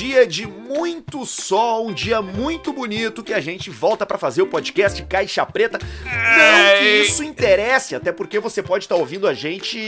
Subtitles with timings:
[0.00, 4.46] Dia de muito sol, um dia muito bonito, que a gente volta para fazer o
[4.46, 5.78] podcast Caixa Preta.
[5.78, 9.78] Não que isso interesse, até porque você pode estar tá ouvindo a gente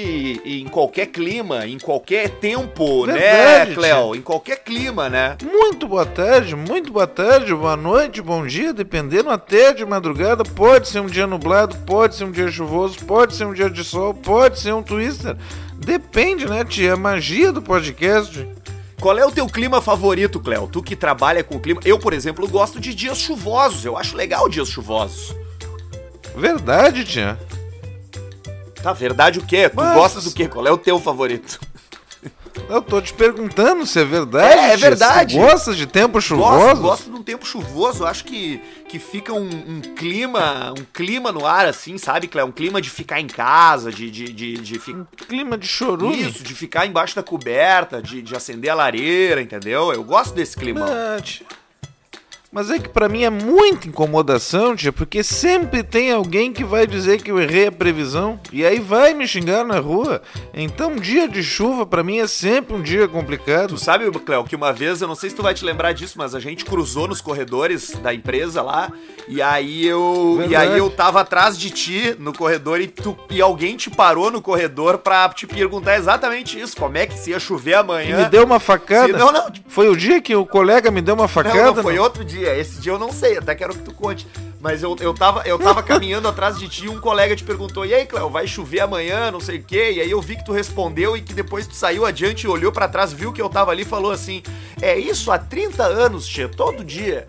[0.44, 4.14] em qualquer clima, em qualquer tempo, né, Verdade, né, Cléo?
[4.14, 5.38] Em qualquer clima, né?
[5.42, 10.44] Muito boa tarde, muito boa tarde, boa noite, bom dia, dependendo até de madrugada.
[10.44, 13.82] Pode ser um dia nublado, pode ser um dia chuvoso, pode ser um dia de
[13.82, 15.38] sol, pode ser um twister.
[15.74, 16.92] Depende, né, tia?
[16.92, 18.46] A magia do podcast.
[19.02, 20.68] Qual é o teu clima favorito, Cléo?
[20.68, 21.80] Tu que trabalha com o clima.
[21.84, 23.84] Eu, por exemplo, gosto de dias chuvosos.
[23.84, 25.34] Eu acho legal dias chuvosos.
[26.36, 27.36] Verdade, tia.
[28.80, 29.68] Tá, verdade o quê?
[29.68, 29.94] Tu Mas...
[29.96, 30.46] gosta do quê?
[30.46, 31.58] Qual é o teu favorito?
[32.68, 34.58] Eu tô te perguntando se é verdade.
[34.58, 35.34] É, é verdade.
[35.34, 36.58] Você gosta de tempo chuvoso?
[36.58, 38.06] Gosto, gosto de um tempo chuvoso.
[38.06, 42.46] Acho que, que fica um, um, clima, um clima no ar, assim, sabe, Cléo?
[42.46, 44.10] Um clima de ficar em casa, de.
[44.10, 44.92] de, de, de fi...
[44.92, 46.20] Um clima de chorume.
[46.20, 49.92] Isso, de ficar embaixo da coberta, de, de acender a lareira, entendeu?
[49.92, 50.86] Eu gosto desse clima.
[50.86, 51.44] Verdade.
[52.54, 56.86] Mas é que para mim é muita incomodação, tia, porque sempre tem alguém que vai
[56.86, 60.20] dizer que eu errei a previsão e aí vai me xingar na rua.
[60.52, 63.68] Então, dia de chuva para mim é sempre um dia complicado.
[63.68, 66.18] Tu sabe, Cléo, que uma vez, eu não sei se tu vai te lembrar disso,
[66.18, 68.92] mas a gente cruzou nos corredores da empresa lá
[69.26, 70.52] e aí eu Verdade.
[70.52, 74.30] e aí eu tava atrás de ti no corredor e tu e alguém te parou
[74.30, 78.20] no corredor pra te perguntar exatamente isso, como é que se ia chover amanhã.
[78.20, 79.06] E me deu uma facada.
[79.06, 79.50] Se, não, não.
[79.72, 81.56] Foi o dia que o colega me deu uma facada?
[81.56, 82.02] Não, não foi não?
[82.02, 82.54] outro dia.
[82.54, 84.26] Esse dia eu não sei, até quero que tu conte.
[84.60, 87.86] Mas eu, eu, tava, eu tava caminhando atrás de ti e um colega te perguntou:
[87.86, 89.92] E aí, Cléo, vai chover amanhã, não sei o quê?
[89.94, 92.70] E aí eu vi que tu respondeu e que depois tu saiu adiante e olhou
[92.70, 94.42] para trás, viu que eu tava ali e falou assim:
[94.78, 97.26] É isso há 30 anos, tia, todo dia.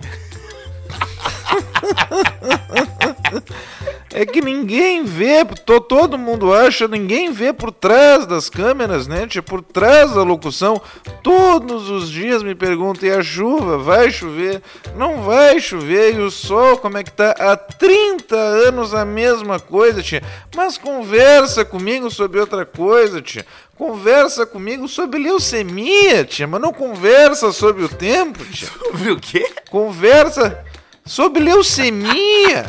[4.15, 9.25] É que ninguém vê, to, todo mundo acha, ninguém vê por trás das câmeras, né?
[9.25, 10.79] Tipo, por trás da locução.
[11.23, 13.79] Todos os dias me perguntam: e a chuva?
[13.79, 14.61] Vai chover?
[14.95, 16.13] Não vai chover?
[16.13, 17.31] E o sol, como é que tá?
[17.31, 20.21] Há 30 anos a mesma coisa, tia.
[20.55, 23.43] Mas conversa comigo sobre outra coisa, tia.
[23.75, 26.45] Conversa comigo sobre leucemia, tia.
[26.45, 28.67] Mas não conversa sobre o tempo, tia.
[28.67, 29.51] Sobre o quê?
[29.71, 30.63] Conversa
[31.05, 32.65] sobre leucemia.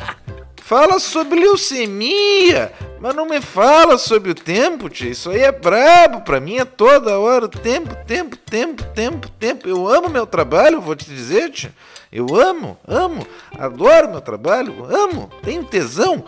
[0.56, 5.11] Fala sobre leucemia, mas não me fala sobre o tempo, tia.
[5.11, 7.47] Isso aí é brabo, pra mim é toda hora.
[7.47, 9.69] Tempo, tempo, tempo, tempo, tempo.
[9.69, 11.73] Eu amo meu trabalho, vou te dizer, tia.
[12.11, 13.27] Eu amo, amo,
[13.59, 16.25] adoro meu trabalho, amo, tenho tesão,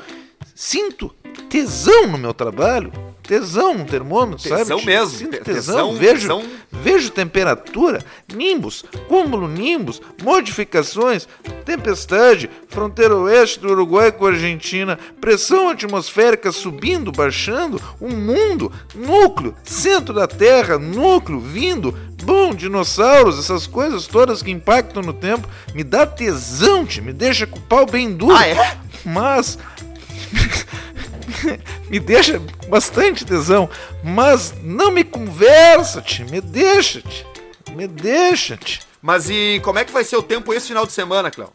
[0.56, 1.15] sinto
[1.49, 2.91] tesão no meu trabalho
[3.27, 4.87] tesão no termômetro, tesão sabe?
[4.87, 5.19] mesmo.
[5.19, 6.44] Sinto tesão, tesão, vejo, tesão.
[6.71, 8.03] vejo temperatura,
[8.33, 11.28] nimbus, cúmulo nimbus, modificações,
[11.65, 18.72] tempestade, fronteira oeste do Uruguai com a Argentina, pressão atmosférica subindo, baixando, o um mundo,
[18.95, 25.49] núcleo, centro da Terra, núcleo, vindo, bom, dinossauros, essas coisas todas que impactam no tempo,
[25.75, 28.37] me dá tesão, te, me deixa com o pau bem duro.
[28.37, 28.77] Ah, é?
[29.05, 29.59] Mas
[31.89, 33.69] me deixa bastante tesão,
[34.03, 37.27] mas não me conversa, te, me deixa, te,
[37.73, 38.81] me deixa, te.
[39.01, 41.53] Mas e como é que vai ser o tempo esse final de semana, Cléo?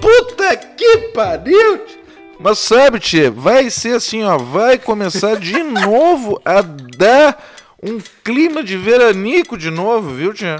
[0.00, 1.84] Puta que pariu!
[2.40, 7.44] Mas sabe, tchê, vai ser assim, ó, vai começar de novo a dar
[7.82, 10.56] um clima de veranico de novo, viu, tchê?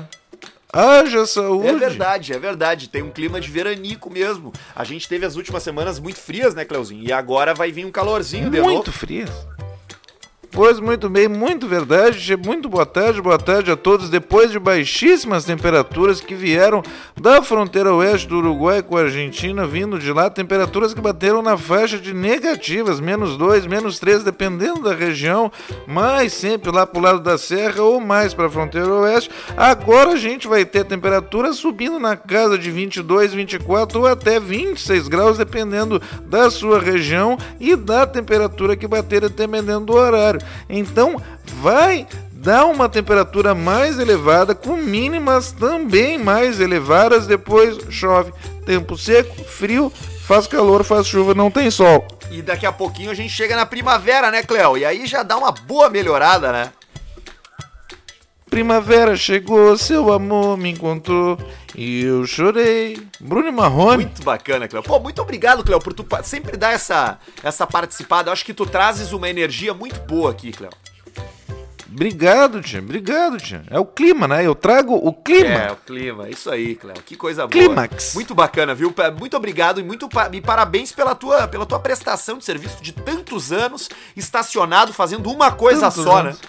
[0.72, 1.68] Haja saúde!
[1.68, 2.88] É verdade, é verdade.
[2.88, 4.52] Tem um clima de veranico mesmo.
[4.74, 7.02] A gente teve as últimas semanas muito frias, né, Cleuzinho?
[7.02, 8.74] E agora vai vir um calorzinho muito de novo.
[8.74, 9.30] Muito frias.
[10.50, 12.34] Pois muito bem, muito verdade.
[12.36, 14.09] Muito boa tarde, boa tarde a todos.
[14.09, 16.82] Depois de baixíssimas temperaturas que vieram
[17.20, 21.56] da fronteira oeste do Uruguai com a Argentina, vindo de lá, temperaturas que bateram na
[21.59, 25.53] faixa de negativas, menos 2, menos 3, dependendo da região,
[25.86, 29.30] mais sempre lá para o lado da serra ou mais para a fronteira oeste.
[29.54, 35.09] Agora a gente vai ter temperatura subindo na casa de 22, 24 ou até 26
[35.09, 40.37] graus, dependendo da sua região e da temperatura que bater, dependendo do horário.
[40.68, 41.20] Então,
[41.60, 47.26] vai dar uma temperatura mais elevada, com mínimas também mais elevadas.
[47.26, 48.32] Depois chove,
[48.64, 49.92] tempo seco, frio,
[50.22, 52.06] faz calor, faz chuva, não tem sol.
[52.30, 54.76] E daqui a pouquinho a gente chega na primavera, né, Cléo?
[54.76, 56.72] E aí já dá uma boa melhorada, né?
[58.50, 61.39] Primavera chegou, seu amor me encontrou
[61.77, 63.00] e eu chorei.
[63.21, 64.04] Bruno Marrone.
[64.04, 64.83] Muito bacana, Cléo.
[64.83, 68.28] Pô, muito obrigado, Cléo, por tu sempre dar essa, essa participada.
[68.28, 70.71] Eu acho que tu trazes uma energia muito boa aqui, Cléo.
[71.91, 72.80] Obrigado, tia.
[72.80, 73.62] Obrigado, tia.
[73.71, 74.47] É o clima, né?
[74.47, 75.48] Eu trago o clima.
[75.48, 76.28] É, o clima.
[76.28, 76.97] Isso aí, Cléo.
[77.04, 77.50] Que coisa boa.
[77.50, 78.15] Clímax.
[78.15, 78.95] Muito bacana, viu?
[79.18, 83.53] Muito obrigado e muito e parabéns pela tua, pela tua prestação de serviço de tantos
[83.53, 86.41] anos estacionado fazendo uma coisa tantos só, anos.
[86.41, 86.48] né?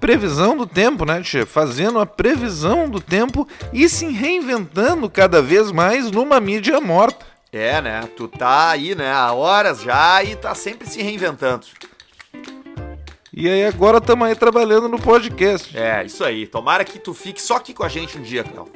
[0.00, 1.46] Previsão do tempo, né, tia?
[1.46, 7.26] Fazendo a previsão do tempo e se reinventando cada vez mais numa mídia morta.
[7.52, 8.08] É, né?
[8.16, 9.12] Tu tá aí, né?
[9.12, 11.66] Há horas já e tá sempre se reinventando.
[13.32, 15.76] E aí agora estamos aí trabalhando no podcast.
[15.76, 16.46] É, isso aí.
[16.46, 18.68] Tomara que tu fique só aqui com a gente um dia, Cléo.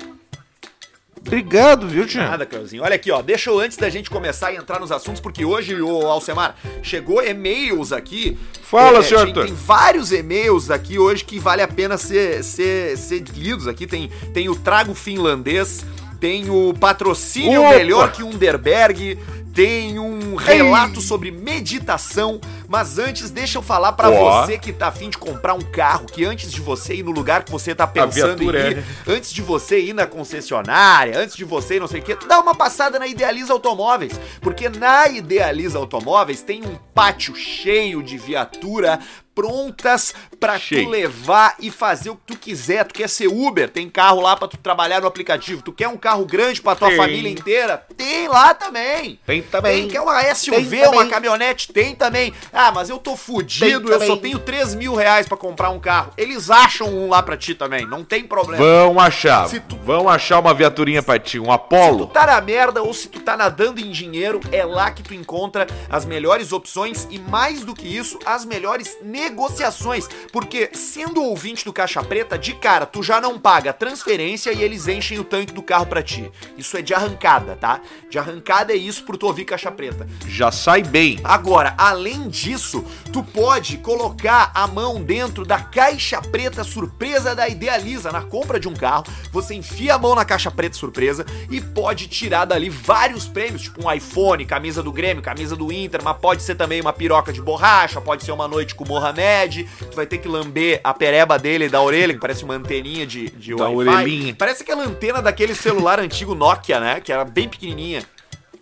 [1.26, 2.28] Obrigado, viu, Tia?
[2.28, 2.82] Nada, Cleuzinho.
[2.82, 3.22] Olha aqui, ó.
[3.22, 7.22] Deixa eu, antes da gente começar a entrar nos assuntos, porque hoje, o Alcemar, chegou
[7.24, 8.36] e-mails aqui.
[8.62, 12.96] Fala, É, senhor tem, tem vários e-mails aqui hoje que vale a pena ser, ser,
[12.98, 13.86] ser lidos aqui.
[13.86, 15.84] Tem, tem o Trago Finlandês,
[16.24, 17.76] tem o Patrocínio Opa!
[17.76, 19.18] Melhor que Underberg,
[19.52, 22.40] tem um relato sobre meditação.
[22.66, 24.40] Mas antes, deixa eu falar pra Ó.
[24.40, 27.44] você que tá afim de comprar um carro, que antes de você ir no lugar
[27.44, 28.84] que você tá pensando em ir, é.
[29.06, 32.40] antes de você ir na concessionária, antes de você ir não sei o que, dá
[32.40, 38.98] uma passada na Idealiza Automóveis, porque na Idealiza Automóveis tem um pátio cheio de viatura
[39.34, 40.14] prontas
[40.44, 40.88] pra tu Cheio.
[40.88, 42.84] levar e fazer o que tu quiser.
[42.84, 45.62] Tu quer ser Uber, tem carro lá pra tu trabalhar no aplicativo.
[45.62, 46.96] Tu quer um carro grande pra tua Tem.
[46.96, 47.84] família inteira?
[47.96, 49.18] Tem lá também.
[49.26, 49.82] Tem também.
[49.82, 51.72] Tem, quer uma SUV, uma caminhonete?
[51.72, 52.32] Tem também.
[52.52, 56.12] Ah, mas eu tô fudido, eu só tenho 3 mil reais pra comprar um carro.
[56.16, 58.62] Eles acham um lá pra ti também, não tem problema.
[58.64, 59.48] Vão achar.
[59.48, 62.06] Tu- Vão achar uma viaturinha pra ti, um Se tu Apollo.
[62.06, 65.66] tá na merda ou se tu tá nadando em dinheiro, é lá que tu encontra
[65.90, 70.08] as melhores opções e mais do que isso, as melhores negociações.
[70.34, 74.88] Porque sendo ouvinte do Caixa Preta, de cara, tu já não paga transferência e eles
[74.88, 76.28] enchem o tanque do carro pra ti.
[76.58, 77.80] Isso é de arrancada, tá?
[78.10, 80.08] De arrancada é isso por tu ouvir Caixa Preta.
[80.26, 81.20] Já sai bem.
[81.22, 88.10] Agora, além disso, tu pode colocar a mão dentro da caixa preta surpresa da Idealiza
[88.10, 89.04] na compra de um carro.
[89.30, 93.86] Você enfia a mão na caixa preta surpresa e pode tirar dali vários prêmios, tipo
[93.86, 97.40] um iPhone, camisa do Grêmio, camisa do Inter, mas pode ser também uma piroca de
[97.40, 99.68] borracha, pode ser uma noite com o Mohamed.
[99.78, 103.30] Tu vai ter que lamber a pereba dele da orelha, que parece uma anteninha de,
[103.30, 103.90] de Da Wi-Fi.
[103.90, 104.34] orelhinha.
[104.36, 107.00] Parece aquela antena daquele celular antigo Nokia, né?
[107.00, 108.02] Que era bem pequenininha.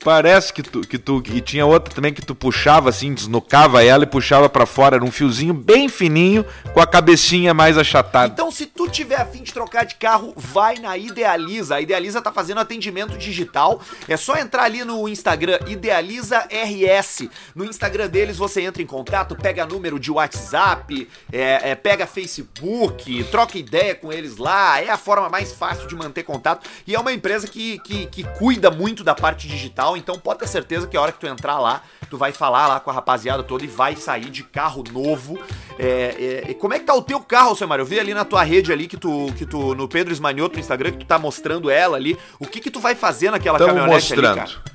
[0.05, 1.23] Parece que tu, que tu.
[1.27, 4.97] E tinha outra também que tu puxava assim, desnocava ela e puxava pra fora.
[4.97, 6.45] Era um fiozinho bem fininho,
[6.75, 8.33] com a cabecinha mais achatada.
[8.33, 11.77] Então, se tu tiver afim de trocar de carro, vai na Idealiza.
[11.77, 13.81] A Idealiza tá fazendo atendimento digital.
[14.09, 17.29] É só entrar ali no Instagram, Idealiza RS.
[17.55, 23.25] No Instagram deles você entra em contato, pega número de WhatsApp, é, é, pega Facebook,
[23.25, 24.81] troca ideia com eles lá.
[24.81, 26.69] É a forma mais fácil de manter contato.
[26.87, 29.92] E é uma empresa que, que, que cuida muito da parte digital.
[29.97, 32.81] Então, pode ter certeza que a hora que tu entrar lá, tu vai falar lá
[32.81, 35.39] com a rapaziada toda e vai sair de carro novo.
[35.79, 37.79] É, é, e como é que tá o teu carro, Alcemar?
[37.79, 40.61] Eu vi ali na tua rede ali que tu, que tu no Pedro Esmanioto no
[40.61, 42.19] Instagram, que tu tá mostrando ela ali.
[42.39, 44.41] O que que tu vai fazer naquela Estamos caminhonete mostrando.
[44.41, 44.72] ali, cara?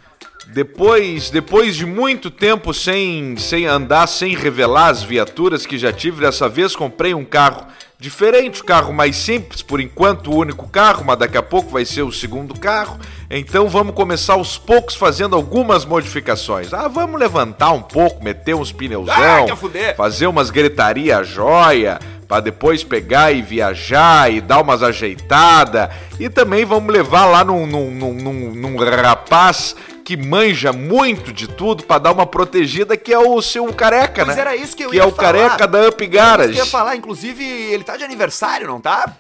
[0.54, 6.22] Depois, depois de muito tempo sem, sem andar, sem revelar as viaturas que já tive,
[6.22, 7.66] dessa vez comprei um carro
[8.00, 11.84] diferente, um carro mais simples, por enquanto o único carro, mas daqui a pouco vai
[11.84, 12.98] ser o segundo carro.
[13.30, 16.74] Então vamos começar aos poucos fazendo algumas modificações.
[16.74, 19.96] Ah, vamos levantar um pouco, meter uns Ah, pneuzão, fuder?
[19.96, 25.90] fazer umas gritaria joia, para depois pegar e viajar e dar umas ajeitadas.
[26.20, 29.76] E também vamos levar lá num, num, num, num- num rapaz
[30.08, 34.38] que manja muito de tudo para dar uma protegida, que é o seu careca, Mas
[34.38, 34.42] né?
[34.42, 35.34] era isso que eu que ia é o falar.
[35.34, 36.54] careca da Up Garage.
[36.54, 39.14] que eu ia falar, inclusive, ele tá de aniversário, não tá?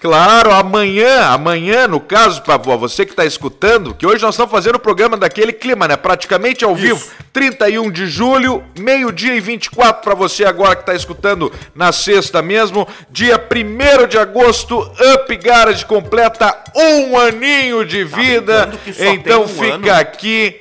[0.00, 4.76] Claro, amanhã, amanhã, no caso, pra você que tá escutando, que hoje nós estamos fazendo
[4.76, 5.96] o programa daquele clima, né?
[5.96, 7.04] Praticamente ao vivo.
[7.32, 12.86] 31 de julho, meio-dia e 24 pra você agora que tá escutando na sexta mesmo.
[13.10, 18.66] Dia 1 de agosto, Up Garage completa um aninho de vida.
[18.66, 20.00] brincando que só Então um fica ano?
[20.00, 20.60] aqui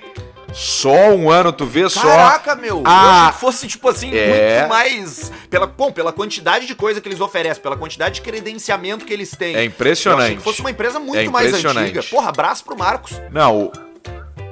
[0.56, 2.02] só um ano, tu vê só.
[2.02, 2.78] Caraca, meu!
[2.78, 4.60] Eu Ah, que fosse, tipo assim, é.
[4.60, 5.30] muito mais.
[5.50, 9.32] Pela, bom, pela quantidade de coisa que eles oferecem, pela quantidade de credenciamento que eles
[9.32, 9.54] têm.
[9.54, 10.20] É impressionante.
[10.20, 12.02] Eu achei que fosse uma empresa muito É mais antiga.
[12.04, 13.20] Porra, abraço pro Marcos.
[13.32, 13.72] Não, o,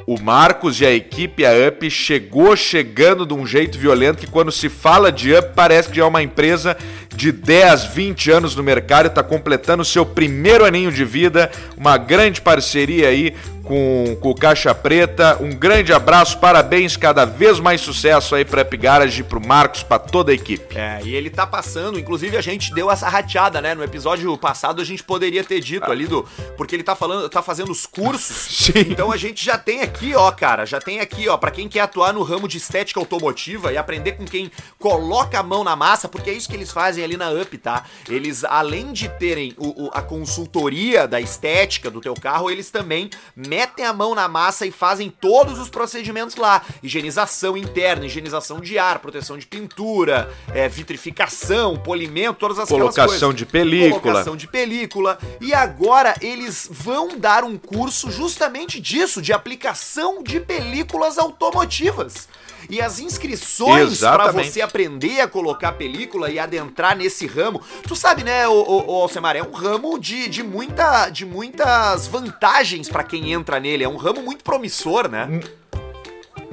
[0.05, 4.51] o Marcos e a equipe, a Up, chegou chegando de um jeito violento que quando
[4.51, 6.75] se fala de Up, parece que já é uma empresa
[7.15, 11.51] de 10, 20 anos no mercado está completando o seu primeiro aninho de vida.
[11.77, 15.37] Uma grande parceria aí com, com o Caixa Preta.
[15.41, 19.99] Um grande abraço, parabéns, cada vez mais sucesso aí para Up Garage, pro Marcos, para
[19.99, 20.77] toda a equipe.
[20.77, 23.73] É, e ele tá passando, inclusive a gente deu essa rateada, né?
[23.73, 26.23] No episódio passado a gente poderia ter dito ali do.
[26.57, 28.35] Porque ele tá falando, tá fazendo os cursos.
[28.73, 28.91] Sim.
[28.91, 31.81] Então a gente já tem aqui, ó, cara, já tem aqui, ó, pra quem quer
[31.81, 36.09] atuar no ramo de estética automotiva e aprender com quem coloca a mão na massa,
[36.09, 37.83] porque é isso que eles fazem fazem ali na UP, tá?
[38.07, 43.09] Eles, além de terem o, o, a consultoria da estética do teu carro, eles também
[43.35, 46.63] metem a mão na massa e fazem todos os procedimentos lá.
[46.81, 53.45] Higienização interna, higienização de ar, proteção de pintura, é, vitrificação, polimento, todas as Colocação de
[53.45, 54.01] película.
[54.01, 55.17] Colocação de película.
[55.41, 62.27] E agora eles vão dar um curso justamente disso, de aplicação de películas automotivas.
[62.69, 68.23] E as inscrições para você aprender a colocar película e adentrar nesse ramo, tu sabe,
[68.23, 73.03] né, o, o, o Alcemar, é um ramo de, de, muita, de muitas vantagens para
[73.03, 73.83] quem entra nele.
[73.83, 75.41] É um ramo muito promissor, né?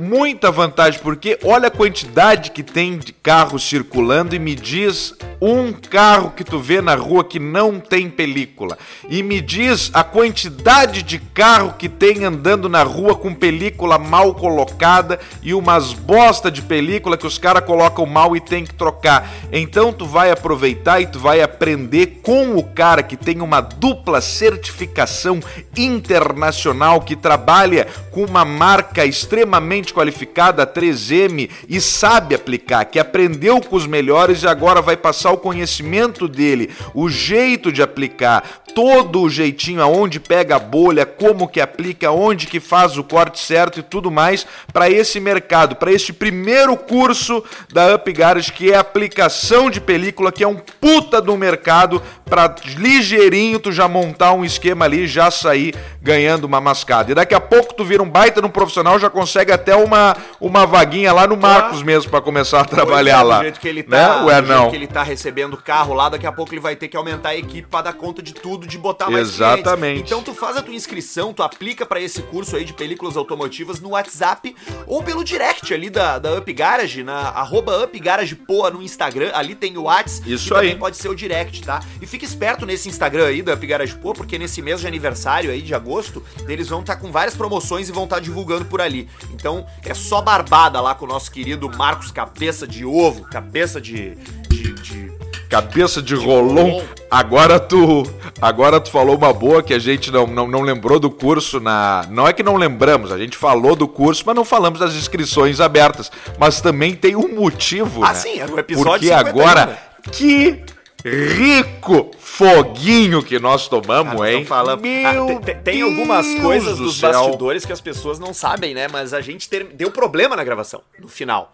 [0.00, 5.73] Muita vantagem, porque olha a quantidade que tem de carros circulando e me diz um
[5.73, 8.78] carro que tu vê na rua que não tem película.
[9.09, 14.35] E me diz a quantidade de carro que tem andando na rua com película mal
[14.35, 19.30] colocada e umas bosta de película que os caras colocam mal e tem que trocar.
[19.52, 24.21] Então tu vai aproveitar e tu vai aprender com o cara que tem uma dupla
[24.21, 25.40] certificação
[25.76, 33.61] internacional que trabalha com uma marca extremamente qualificada, a 3M, e sabe aplicar, que aprendeu
[33.61, 39.23] com os melhores e agora vai passar o conhecimento dele, o jeito de aplicar, todo
[39.23, 43.80] o jeitinho aonde pega a bolha, como que aplica, onde que faz o corte certo
[43.80, 47.42] e tudo mais para esse mercado, para este primeiro curso
[47.73, 48.11] da Up
[48.54, 53.88] que é aplicação de película, que é um puta do mercado para ligeirinho tu já
[53.88, 57.12] montar um esquema ali já sair ganhando uma mascada.
[57.12, 60.67] E daqui a pouco tu vira um baita no profissional, já consegue até uma, uma
[60.67, 63.39] vaguinha lá no Marcos mesmo para começar a trabalhar é, lá.
[63.39, 64.07] Do jeito que ele né?
[64.07, 64.71] tá, Ué, do jeito não.
[64.71, 67.37] que ele tá recebendo carro lá, daqui a pouco ele vai ter que aumentar a
[67.37, 69.79] equipe pra dar conta de tudo, de botar mais Exatamente.
[69.79, 70.13] clientes.
[70.13, 73.81] Então tu faz a tua inscrição, tu aplica pra esse curso aí de películas automotivas
[73.81, 74.55] no WhatsApp
[74.87, 79.31] ou pelo direct ali da, da Up Garage, na arroba Up Garage Poa no Instagram,
[79.35, 80.79] ali tem o WhatsApp Isso também aí.
[80.79, 81.81] pode ser o direct, tá?
[82.01, 85.51] E fica esperto nesse Instagram aí da Up Garage Poa, porque nesse mês de aniversário
[85.51, 89.09] aí de agosto, eles vão estar com várias promoções e vão estar divulgando por ali.
[89.33, 94.14] Então é só barbada lá com o nosso querido Marcos Cabeça de Ovo, cabeça de.
[94.49, 95.11] de, de...
[95.49, 96.55] Cabeça de rolon.
[96.71, 96.83] rolon.
[97.11, 98.05] Agora tu,
[98.40, 102.07] agora tu falou uma boa que a gente não, não, não lembrou do curso na,
[102.09, 105.59] não é que não lembramos, a gente falou do curso, mas não falamos das inscrições
[105.59, 108.14] abertas, mas também tem um motivo, Ah, né?
[108.14, 109.76] sim, era o episódio Porque 51, agora né?
[110.12, 110.62] que
[111.04, 114.45] rico foguinho que nós tomamos, Cara, hein?
[114.45, 114.80] falando.
[114.83, 117.12] Meu Ah, tem- algumas coisas do dos céu.
[117.12, 118.87] bastidores que as pessoas não sabem, né?
[118.88, 121.52] Mas a gente ter- deu problema na gravação, no final.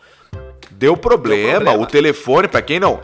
[0.70, 1.82] Deu problema, Deu problema.
[1.82, 3.00] o telefone, pra quem não.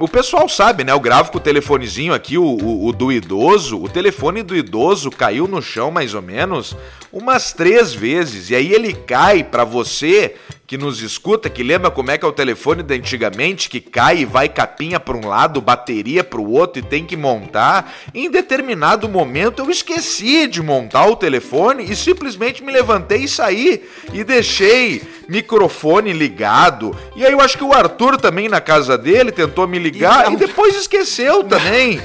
[0.00, 0.90] O pessoal sabe, né?
[0.92, 3.80] Eu gravo com o telefonezinho aqui, o, o- o do idoso.
[3.80, 6.76] O telefone do idoso caiu no chão mais ou menos
[7.12, 8.50] umas três vezes.
[8.50, 10.34] E aí ele cai pra você
[10.66, 14.20] que nos escuta, que lembra como é que é o telefone da antigamente, que cai
[14.20, 17.92] e vai capinha pra um lado, bateria pro outro e tem que montar.
[18.14, 23.84] Em determinado momento eu esqueci de montar o telefone e simplesmente me levantei e saí.
[24.12, 26.96] E deixei microfone ligado.
[27.14, 30.34] E aí eu acho que o Arthur também na casa dele tentou me ligar E
[30.34, 32.00] e, depois esqueceu também.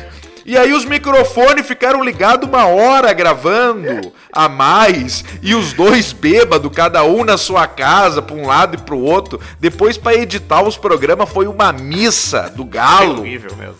[0.45, 5.23] E aí os microfones ficaram ligados uma hora gravando a mais.
[5.43, 9.39] E os dois bêbados, cada um na sua casa, pra um lado e pro outro.
[9.59, 13.19] Depois pra editar os programas foi uma missa do galo.
[13.19, 13.77] horrível mesmo.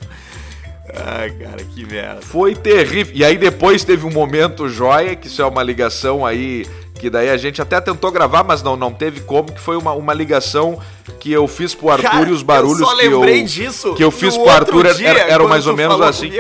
[0.94, 2.22] Ai, cara, que merda.
[2.22, 3.16] Foi terrível.
[3.16, 6.68] E aí depois teve um momento joia, que isso é uma ligação aí,
[7.00, 9.94] que daí a gente até tentou gravar, mas não, não teve como, que foi uma,
[9.94, 10.80] uma ligação
[11.20, 14.04] que eu fiz pro Arthur Cara, e os barulhos eu só que eu, disso que
[14.04, 16.32] eu fiz pro Arthur dia, era- eram mais ou menos assim.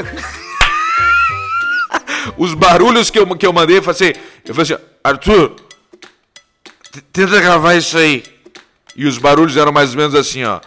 [2.37, 5.55] Os barulhos que eu, que eu mandei, eu falei assim, eu falei assim, Arthur,
[7.11, 8.23] tenta gravar isso aí.
[8.95, 10.59] E os barulhos eram mais ou menos assim, ó.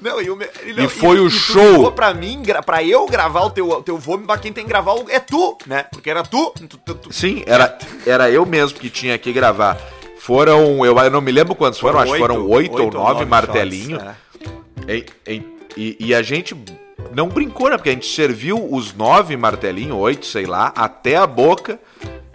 [0.00, 1.92] Não, e, o e não, E foi o tu show.
[1.92, 5.18] Pra mim, pra eu gravar o teu, teu vômito, pra quem tem que gravar é
[5.18, 5.84] tu, né?
[5.90, 6.52] Porque era tu.
[6.68, 7.76] tu- tu- tu- Sim, era,
[8.06, 9.76] era eu mesmo que tinha que gravar.
[10.18, 14.02] Foram, eu, eu não me lembro quantos foram, acho que foram oito ou nove martelinhos.
[14.88, 15.42] E, e-
[15.76, 16.54] e- e a gente
[17.12, 17.76] não brincou, né?
[17.76, 21.78] Porque a gente serviu os nove martelinhos, oito, sei lá, até a boca.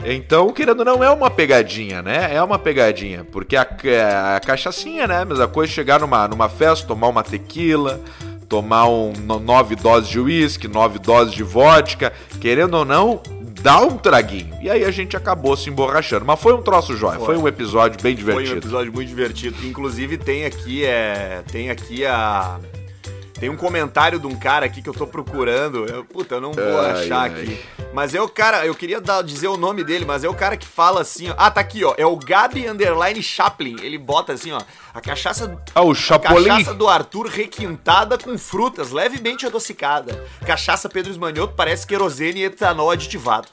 [0.05, 2.33] Então, querendo ou não, é uma pegadinha, né?
[2.35, 3.23] É uma pegadinha.
[3.23, 3.61] Porque a,
[4.35, 5.25] a cachaçinha, né?
[5.27, 7.99] Mas a coisa é chegar numa, numa festa, tomar uma tequila,
[8.49, 12.11] tomar um, no- nove doses de uísque, nove doses de vodka.
[12.41, 13.21] Querendo ou não,
[13.61, 14.53] dá um traguinho.
[14.61, 16.25] E aí a gente acabou se emborrachando.
[16.25, 17.17] Mas foi um troço jóia.
[17.19, 17.37] Foi, Foi.
[17.37, 18.57] um episódio bem Foi um divertido.
[18.59, 19.55] episódio muito divertido.
[19.65, 22.59] Inclusive tem aqui é, tem aqui a
[23.43, 25.85] Tem um comentário de um cara aqui que eu tô procurando.
[25.85, 27.29] Eu, puta, eu não vou ai, achar ai.
[27.29, 27.59] aqui.
[27.91, 30.55] Mas é o cara, eu queria dar, dizer o nome dele, mas é o cara
[30.55, 31.35] que fala assim, ó.
[31.37, 31.93] Ah, tá aqui, ó.
[31.97, 33.75] É o Gabi Underline Chaplin.
[33.81, 34.61] Ele bota assim, ó.
[34.93, 35.61] A cachaça.
[35.75, 36.49] Ah, o Chapolin.
[36.49, 40.23] A cachaça do Arthur requintada com frutas, levemente adocicada.
[40.45, 43.49] Cachaça Pedro Esmanhoto parece querosene e etanol aditivado.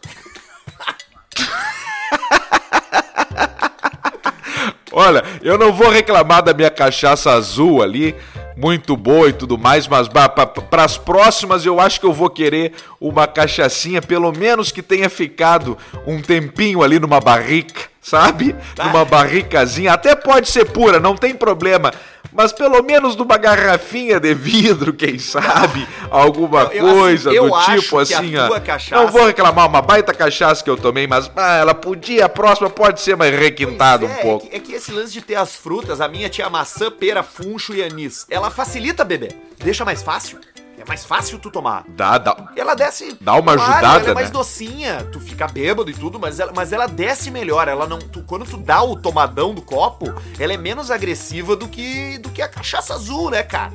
[4.92, 8.14] Olha, eu não vou reclamar da minha cachaça azul ali,
[8.60, 12.72] muito boa e tudo mais, mas para as próximas eu acho que eu vou querer
[13.00, 18.54] uma cachaçinha, pelo menos que tenha ficado um tempinho ali numa barrica, sabe?
[18.74, 18.84] Tá.
[18.84, 21.90] Numa barricazinha, até pode ser pura, não tem problema,
[22.32, 27.80] mas pelo menos numa garrafinha de vidro, quem sabe, alguma eu, eu, coisa assim, do
[27.80, 28.60] tipo assim, ó.
[28.60, 29.02] Cachaça...
[29.02, 32.68] Não vou reclamar uma baita cachaça que eu tomei, mas ah, ela podia, a próxima
[32.68, 34.46] pode ser mais requintada um é, pouco.
[34.46, 37.22] É que, é que esse lance de ter as frutas, a minha tinha maçã, pera,
[37.22, 38.26] funcho e anis.
[38.30, 39.28] Ela facilita, bebê.
[39.58, 40.38] Deixa mais fácil.
[40.80, 41.84] É mais fácil tu tomar.
[41.88, 42.34] Dá, dá.
[42.56, 43.14] Ela desce.
[43.20, 44.32] Dá uma claro, ajudada, ela é mais né?
[44.32, 45.08] docinha.
[45.12, 47.68] Tu fica bêbado e tudo, mas ela, mas ela desce melhor.
[47.68, 47.98] Ela não.
[47.98, 50.06] Tu, quando tu dá o tomadão do copo,
[50.38, 53.72] ela é menos agressiva do que, do que a cachaça azul, né, cara?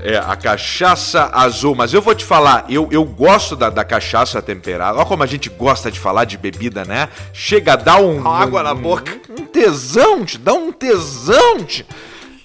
[0.00, 1.76] É, a cachaça azul.
[1.76, 4.98] Mas eu vou te falar, eu, eu gosto da, da cachaça temperada.
[4.98, 7.08] Olha como a gente gosta de falar de bebida, né?
[7.32, 8.28] Chega a dar um.
[8.28, 9.16] Água um, na boca.
[9.30, 11.62] Um tesão, te dá um tesão.
[11.64, 11.86] Te...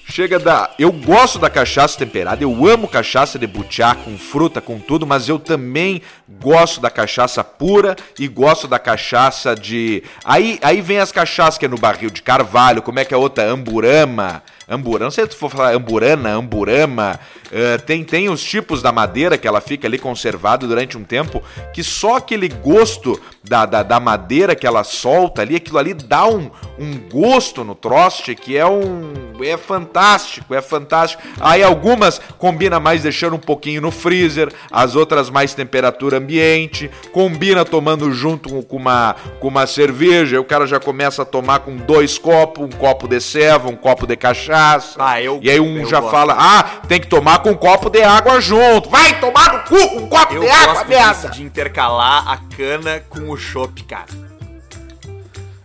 [0.09, 0.71] Chega da.
[0.79, 5.27] Eu gosto da cachaça temperada, eu amo cachaça de butiá com fruta, com tudo, mas
[5.27, 6.01] eu também
[6.41, 10.01] gosto da cachaça pura e gosto da cachaça de.
[10.23, 13.17] Aí, aí vem as cachaças que é no barril de carvalho, como é que é
[13.17, 13.43] a outra?
[13.43, 14.41] Amburama.
[14.67, 17.19] Amburama, não sei se for falar amburana, amburama,
[17.51, 21.43] uh, tem, tem os tipos da madeira que ela fica ali conservada durante um tempo,
[21.73, 26.25] que só aquele gosto da, da, da madeira que ela solta ali, aquilo ali dá
[26.27, 26.49] um,
[26.79, 29.13] um gosto no troste que é um.
[29.41, 31.21] é fantástico, é fantástico.
[31.39, 37.65] Aí algumas combina mais deixando um pouquinho no freezer, as outras mais temperatura ambiente, combina
[37.65, 42.17] tomando junto com uma, com uma cerveja, o cara já começa a tomar com dois
[42.17, 44.95] copos, um copo de ceva, um copo de cachaça cachaça.
[44.99, 46.11] Ah, eu, e aí um já gosto.
[46.11, 48.89] fala, ah, tem que tomar com um copo de água junto.
[48.89, 51.29] Vai tomar no cu com um copo eu de água, merda!
[51.29, 54.27] de intercalar a cana com o chopp, cara.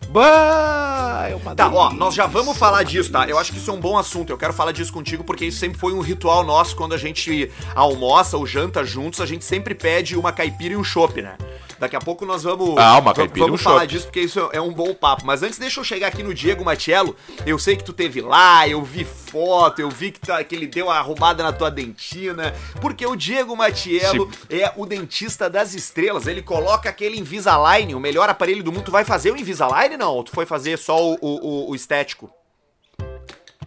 [0.09, 1.87] Bah, é uma tá, delícia.
[1.87, 3.27] ó, nós já vamos falar disso, tá?
[3.27, 4.29] Eu acho que isso é um bom assunto.
[4.29, 7.51] Eu quero falar disso contigo porque isso sempre foi um ritual nosso quando a gente
[7.75, 9.23] almoça ou janta juntos.
[9.23, 11.37] A gente sempre pede uma caipira e um chopp, né?
[11.83, 14.73] Daqui a pouco nós vamos, ah, uma vamos, vamos falar disso porque isso é um
[14.73, 15.27] bom papo.
[15.27, 17.17] Mas antes, deixa eu chegar aqui no Diego Matiello.
[17.45, 20.69] Eu sei que tu teve lá, eu vi foto, eu vi que, tá, que ele
[20.69, 22.55] deu uma roubada na tua dentina.
[22.81, 24.57] Porque o Diego Matiello Sim.
[24.57, 26.29] é o dentista das estrelas.
[26.29, 28.85] Ele coloca aquele Invisalign, o melhor aparelho do mundo.
[28.85, 29.97] Tu vai fazer o Invisalign?
[29.97, 30.15] não?
[30.15, 32.31] Ou tu foi fazer só o, o, o estético?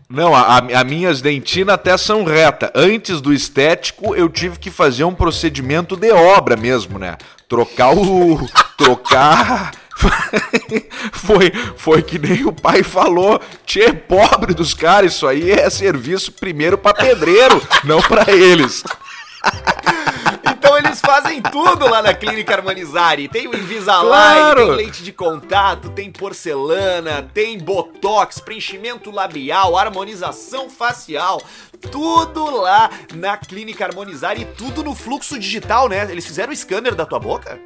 [0.08, 2.71] Não, a, a minhas dentinas até são reta.
[2.75, 7.17] Antes do estético, eu tive que fazer um procedimento de obra mesmo, né?
[7.47, 8.47] Trocar o.
[8.77, 9.71] trocar.
[11.13, 13.39] foi, foi que nem o pai falou.
[13.65, 18.84] Tchê, pobre dos caras, isso aí é serviço primeiro para pedreiro, não para eles.
[20.43, 23.27] Então eles fazem tudo lá na Clínica Harmonizare.
[23.27, 24.67] Tem o Invisalign, claro.
[24.67, 31.41] tem leite de contato, tem porcelana, tem botox, preenchimento labial, harmonização facial.
[31.91, 36.08] Tudo lá na Clínica Harmonizare e tudo no fluxo digital, né?
[36.10, 37.60] Eles fizeram o scanner da tua boca?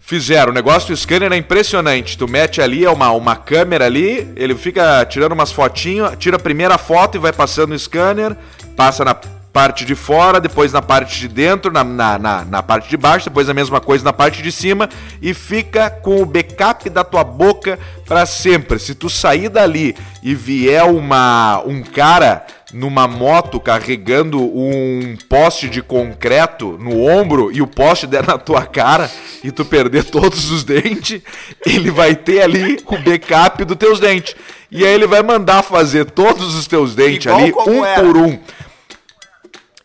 [0.00, 2.16] Fizeram, o negócio do scanner é impressionante.
[2.16, 6.40] Tu mete ali, é uma, uma câmera ali, ele fica tirando umas fotinhas, tira a
[6.40, 8.36] primeira foto e vai passando no scanner,
[8.74, 9.14] passa na
[9.52, 13.28] parte de fora, depois na parte de dentro, na, na, na, na, parte de baixo,
[13.28, 14.88] depois a mesma coisa na parte de cima
[15.20, 18.78] e fica com o backup da tua boca para sempre.
[18.78, 25.82] Se tu sair dali e vier uma, um cara numa moto carregando um poste de
[25.82, 29.10] concreto no ombro e o poste der na tua cara
[29.44, 31.20] e tu perder todos os dentes,
[31.66, 34.34] ele vai ter ali o backup dos teus dentes.
[34.70, 38.02] E aí ele vai mandar fazer todos os teus dentes Igual ali, um era.
[38.02, 38.38] por um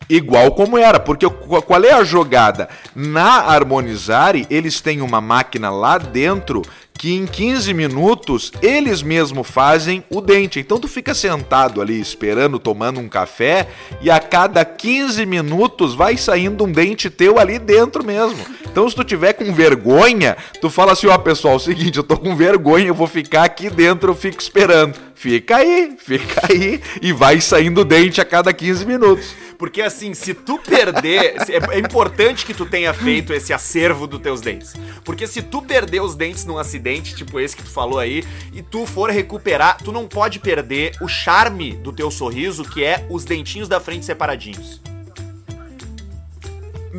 [0.10, 2.70] igual como era, porque qual é a jogada?
[2.96, 6.64] Na Harmonizare, eles têm uma máquina lá dentro
[6.98, 10.60] que em 15 minutos eles mesmo fazem o dente.
[10.60, 13.68] Então tu fica sentado ali esperando, tomando um café
[14.02, 18.40] e a cada 15 minutos vai saindo um dente teu ali dentro mesmo.
[18.66, 21.98] Então se tu tiver com vergonha, tu fala assim, ó oh, pessoal, é o seguinte,
[21.98, 25.08] eu tô com vergonha, eu vou ficar aqui dentro, eu fico esperando.
[25.14, 29.34] Fica aí, fica aí e vai saindo dente a cada 15 minutos.
[29.58, 34.20] Porque assim, se tu perder, é, é importante que tu tenha feito esse acervo dos
[34.20, 34.74] teus dentes.
[35.04, 38.62] Porque se tu perder os dentes num acidente, tipo esse que tu falou aí, e
[38.62, 43.26] tu for recuperar, tu não pode perder o charme do teu sorriso, que é os
[43.26, 44.82] dentinhos da frente separadinhos.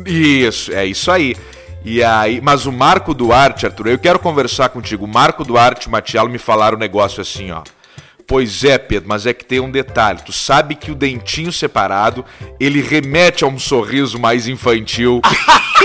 [0.05, 1.35] Isso, é isso aí.
[1.83, 5.05] E aí, mas o Marco Duarte, Arthur, eu quero conversar contigo.
[5.05, 7.63] O Marco Duarte e o Matiello me falaram um negócio assim, ó.
[8.29, 10.21] Pois é, Pedro, mas é que tem um detalhe.
[10.23, 12.23] Tu sabe que o dentinho separado,
[12.59, 15.19] ele remete a um sorriso mais infantil.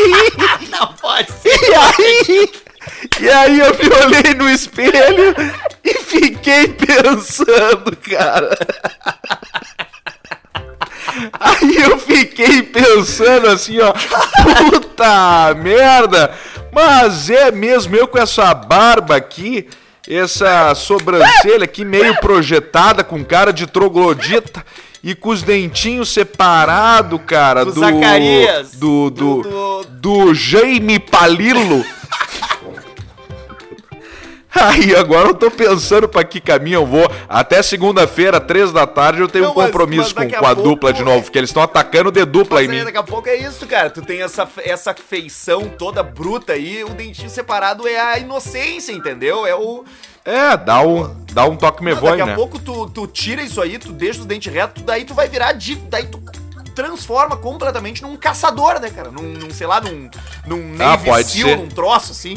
[0.68, 1.58] Não pode ser.
[1.58, 2.52] E aí,
[3.18, 5.34] e aí eu me olhei no espelho
[5.82, 8.58] e fiquei pensando, cara.
[11.40, 13.94] Aí eu fiquei pensando assim, ó,
[14.70, 16.34] puta merda,
[16.70, 19.66] mas é mesmo eu com essa barba aqui,
[20.08, 24.64] essa sobrancelha aqui meio projetada com cara de troglodita
[25.02, 28.72] e com os dentinhos separados, cara, Do do Zacarias.
[28.72, 31.84] do do, Do- do Jaime Palilo.
[34.60, 37.10] Aí agora eu tô pensando pra que caminho eu vou.
[37.28, 40.38] Até segunda-feira, três da tarde, eu tenho Não, um mas- compromisso mas com, daqui a
[40.38, 42.78] com a pouco- dupla de novo, porque eles estão atacando de dupla em Mas aí,
[42.80, 42.84] mim.
[42.84, 43.90] daqui a pouco é isso, cara.
[43.90, 49.44] Tu tem essa, essa feição toda bruta aí, o dentinho separado é a inocência, entendeu?
[49.46, 49.84] É o.
[50.24, 52.34] É, dá um, dá um toque me Não, voe, daqui a né?
[52.34, 55.52] pouco tu, tu tira isso aí, tu deixa os dentes retos, daí tu vai virar
[55.52, 55.74] de.
[55.74, 56.18] Daí tu
[56.74, 59.10] transforma completamente num caçador, né, cara?
[59.10, 60.08] Num, num, sei lá, num.
[60.46, 61.56] num Ah, pode Seal, ser.
[61.56, 62.36] num troço assim.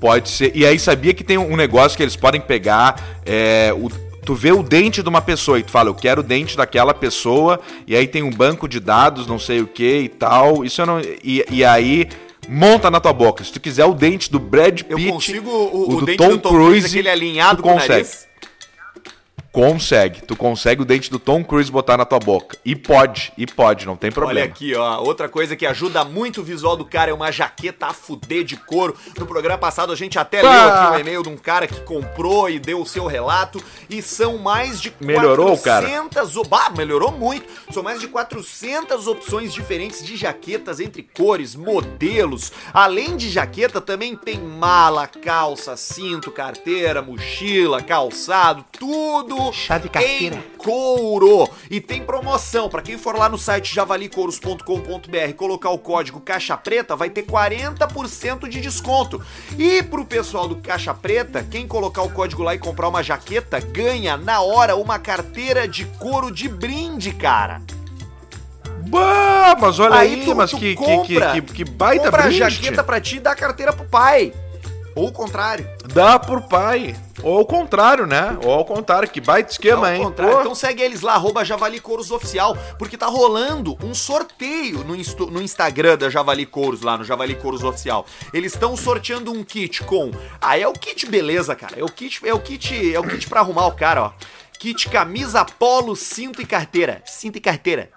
[0.00, 0.52] Pode ser.
[0.54, 3.20] E aí sabia que tem um negócio que eles podem pegar.
[3.24, 3.90] É, o,
[4.24, 6.94] tu vê o dente de uma pessoa e tu fala, eu quero o dente daquela
[6.94, 10.64] pessoa, e aí tem um banco de dados, não sei o que e tal.
[10.64, 11.00] Isso eu não.
[11.22, 12.08] E, e aí.
[12.48, 13.44] Monta na tua boca.
[13.44, 16.16] Se tu quiser o dente do Brad Eu Pitt, consigo o, o o do dente
[16.16, 17.92] Tom do Tom Cruise, Cruise, aquele alinhado tu com o consegue.
[17.92, 18.26] nariz.
[19.52, 20.22] Consegue.
[20.22, 22.56] Tu consegue o dente do Tom Cruise botar na tua boca.
[22.64, 24.46] E pode, e pode, não tem Olha problema.
[24.46, 25.00] aqui, ó.
[25.02, 28.56] Outra coisa que ajuda muito o visual do cara é uma jaqueta a fuder de
[28.56, 28.96] couro.
[29.18, 30.84] No programa passado a gente até leu Ah.
[30.90, 33.62] aqui o e-mail de um cara que comprou e deu o seu relato.
[33.88, 35.86] E são mais de Melhorou, cara?
[35.88, 36.36] 400...
[36.36, 37.46] o- Bah, melhorou muito.
[37.72, 42.52] São mais de 400 opções diferentes de jaquetas entre cores, modelos.
[42.72, 50.36] Além de jaqueta, também tem mala, calça, cinto, carteira, mochila, calçado, tudo Chave carteira.
[50.36, 51.48] em couro.
[51.70, 52.68] E tem promoção.
[52.68, 58.48] Pra quem for lá no site javalicouros.com.br colocar o código Caixa Preta, vai ter 40%
[58.48, 59.20] de desconto.
[59.58, 63.60] E pro pessoal do Caixa Preta, quem colocar o código lá e comprar uma jaqueta,
[63.60, 67.60] ganha na hora uma carteira de couro de brinde, cara.
[68.86, 72.22] Bah, mas olha aí, tu- mas tu que, que, compra- que, que, que baita compra
[72.24, 72.42] brinde.
[72.42, 74.32] a jaqueta pra ti e dá a carteira pro pai.
[74.96, 75.68] Ou o contrário.
[75.92, 76.96] Dá pro pai.
[77.22, 78.36] Ou ao contrário, né?
[78.44, 80.02] Ou ao contrário, que baita esquema, Ao hein?
[80.02, 80.40] contrário.
[80.40, 85.26] Então segue eles lá, arroba Javali Couros Oficial, porque tá rolando um sorteio no, insto-
[85.30, 88.04] no Instagram da Javali Couros, lá no Javali Couros Oficial.
[88.34, 90.10] Eles estão sorteando um kit com.
[90.40, 91.78] Ah, é o kit beleza, cara.
[91.78, 94.12] É o kit, é o kit, é o kit pra arrumar o cara, ó.
[94.58, 97.02] Kit camisa polo, cinto e carteira.
[97.06, 97.90] Cinto e carteira.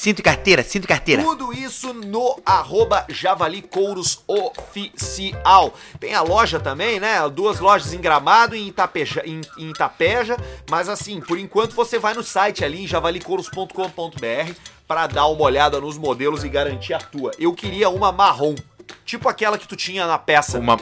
[0.00, 1.24] Cinto e carteira, cinto e carteira.
[1.24, 5.74] Tudo isso no arroba Javali Couros Oficial.
[5.98, 7.28] Tem a loja também, né?
[7.28, 10.36] Duas lojas em Gramado e em Itapeja, em, em Itapeja.
[10.70, 14.52] Mas assim, por enquanto você vai no site ali em javalicouros.com.br
[14.86, 17.32] para dar uma olhada nos modelos e garantir a tua.
[17.36, 18.54] Eu queria uma marrom.
[19.04, 20.60] Tipo aquela que tu tinha na peça.
[20.60, 20.78] Uma.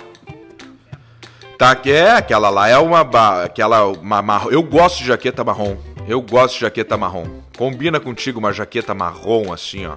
[1.56, 3.02] Tá, que é, aquela lá é uma.
[3.02, 3.82] ba- Aquela.
[3.86, 4.50] Uma, marrom.
[4.50, 5.74] Eu gosto de jaqueta marrom.
[6.08, 7.24] Eu gosto de jaqueta marrom.
[7.58, 9.96] Combina contigo uma jaqueta marrom assim, ó.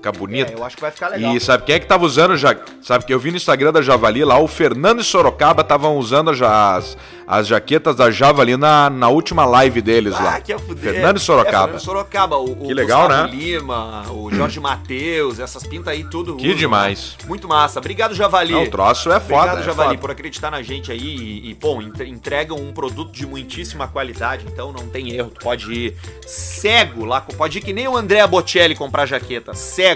[0.00, 0.50] Fica bonita.
[0.50, 1.36] É, eu acho que vai ficar legal.
[1.36, 2.56] E sabe quem é que tava usando já?
[2.80, 6.32] Sabe que eu vi no Instagram da Javali lá, o Fernando e Sorocaba estavam usando
[6.32, 10.36] já as, as jaquetas da Javali na, na última live deles lá.
[10.36, 10.94] Ah, que é fuder.
[10.94, 11.48] Fernando e Sorocaba.
[11.56, 12.36] É, Fernando e Sorocaba.
[12.38, 13.36] O, o Que legal, Gustavo né?
[13.38, 16.34] Lima, o Jorge Matheus, essas pintas aí, tudo.
[16.36, 17.16] Que usam, demais.
[17.20, 17.28] né?
[17.28, 17.78] Muito massa.
[17.78, 18.52] Obrigado, Javali.
[18.54, 19.34] Não, o troço é foda.
[19.52, 20.00] Obrigado, é Javali, foda.
[20.00, 24.46] por acreditar na gente aí e, e, pô, entre- entregam um produto de muitíssima qualidade,
[24.50, 25.30] então não tem erro.
[25.30, 25.94] Tu pode ir
[26.26, 29.89] cego lá, pode ir que nem o André Bocelli comprar jaqueta, cego.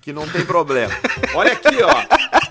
[0.00, 0.92] Que não tem problema.
[1.34, 2.04] Olha aqui, ó.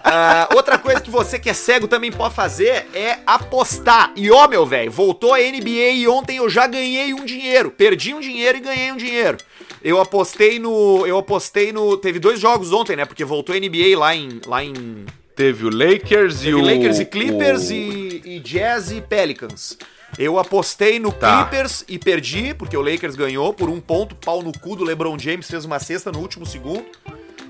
[0.03, 4.13] Ah, outra coisa que você que é cego também pode fazer é apostar.
[4.15, 7.69] E ó, meu velho, voltou a NBA e ontem eu já ganhei um dinheiro.
[7.69, 9.37] Perdi um dinheiro e ganhei um dinheiro.
[9.83, 11.05] Eu apostei no.
[11.05, 11.97] Eu apostei no.
[11.97, 13.03] Teve dois jogos ontem, né?
[13.05, 14.39] Porque voltou a NBA lá em.
[14.45, 16.61] Lá em Teve o Lakers e Teve o.
[16.61, 19.77] Lakers e Clippers o- e, e Jazz e Pelicans.
[20.17, 21.43] Eu apostei no Tá.
[21.45, 25.17] Clippers e perdi, porque o Lakers ganhou por um ponto, pau no cu do LeBron
[25.17, 26.85] James, fez uma cesta no último segundo.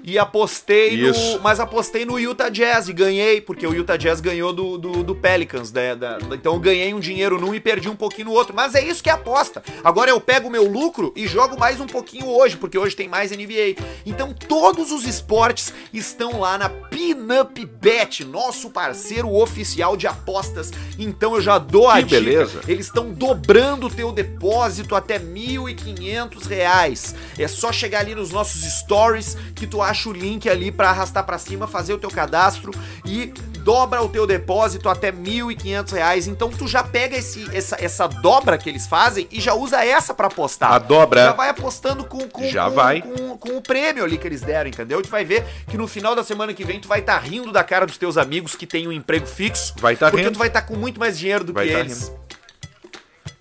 [0.04, 1.34] E apostei Isso.
[1.38, 1.42] no.
[1.42, 5.16] Mas apostei no Utah Jazz e ganhei, porque o Utah Jazz ganhou do, do, do
[5.16, 5.72] Pelicans.
[5.72, 8.54] né, da- da- então eu ganhei um dinheiro num e perdi um pouquinho no outro.
[8.56, 9.64] Mas é isso que é aposta.
[9.84, 13.08] Agora eu pego o meu lucro e jogo mais um pouquinho hoje, porque hoje tem
[13.08, 13.76] mais NBA.
[14.06, 20.72] Então todos os esportes estão lá na Pinup Bet, nosso parceiro oficial de apostas.
[20.98, 22.22] Então eu já dou a Que dica.
[22.22, 22.62] beleza.
[22.68, 27.16] Eles estão dobrando o teu depósito até 1.500 reais.
[27.38, 31.24] É só chegar ali nos nossos stories que tu acha o link ali pra arrastar
[31.26, 32.72] pra cima, fazer o teu cadastro
[33.06, 33.28] e
[33.60, 36.28] dobra o teu depósito até 1.500 reais.
[36.28, 40.14] Então tu já pega esse, essa, essa dobra que eles fazem e já usa essa
[40.14, 40.72] pra apostar.
[40.74, 41.26] A dobra.
[41.26, 43.02] Já vai apostando com, com, Já com- vai.
[43.02, 45.02] Com, com o prêmio ali que eles deram, entendeu?
[45.02, 47.64] Tu vai ver que no final da semana que vem tu vai estar rindo da
[47.64, 49.74] cara dos teus amigos que têm um emprego fixo.
[49.80, 50.34] Vai tá Porque rindo.
[50.34, 52.08] tu vai estar com muito mais dinheiro do Vai que tá eles.
[52.10, 52.22] rindo.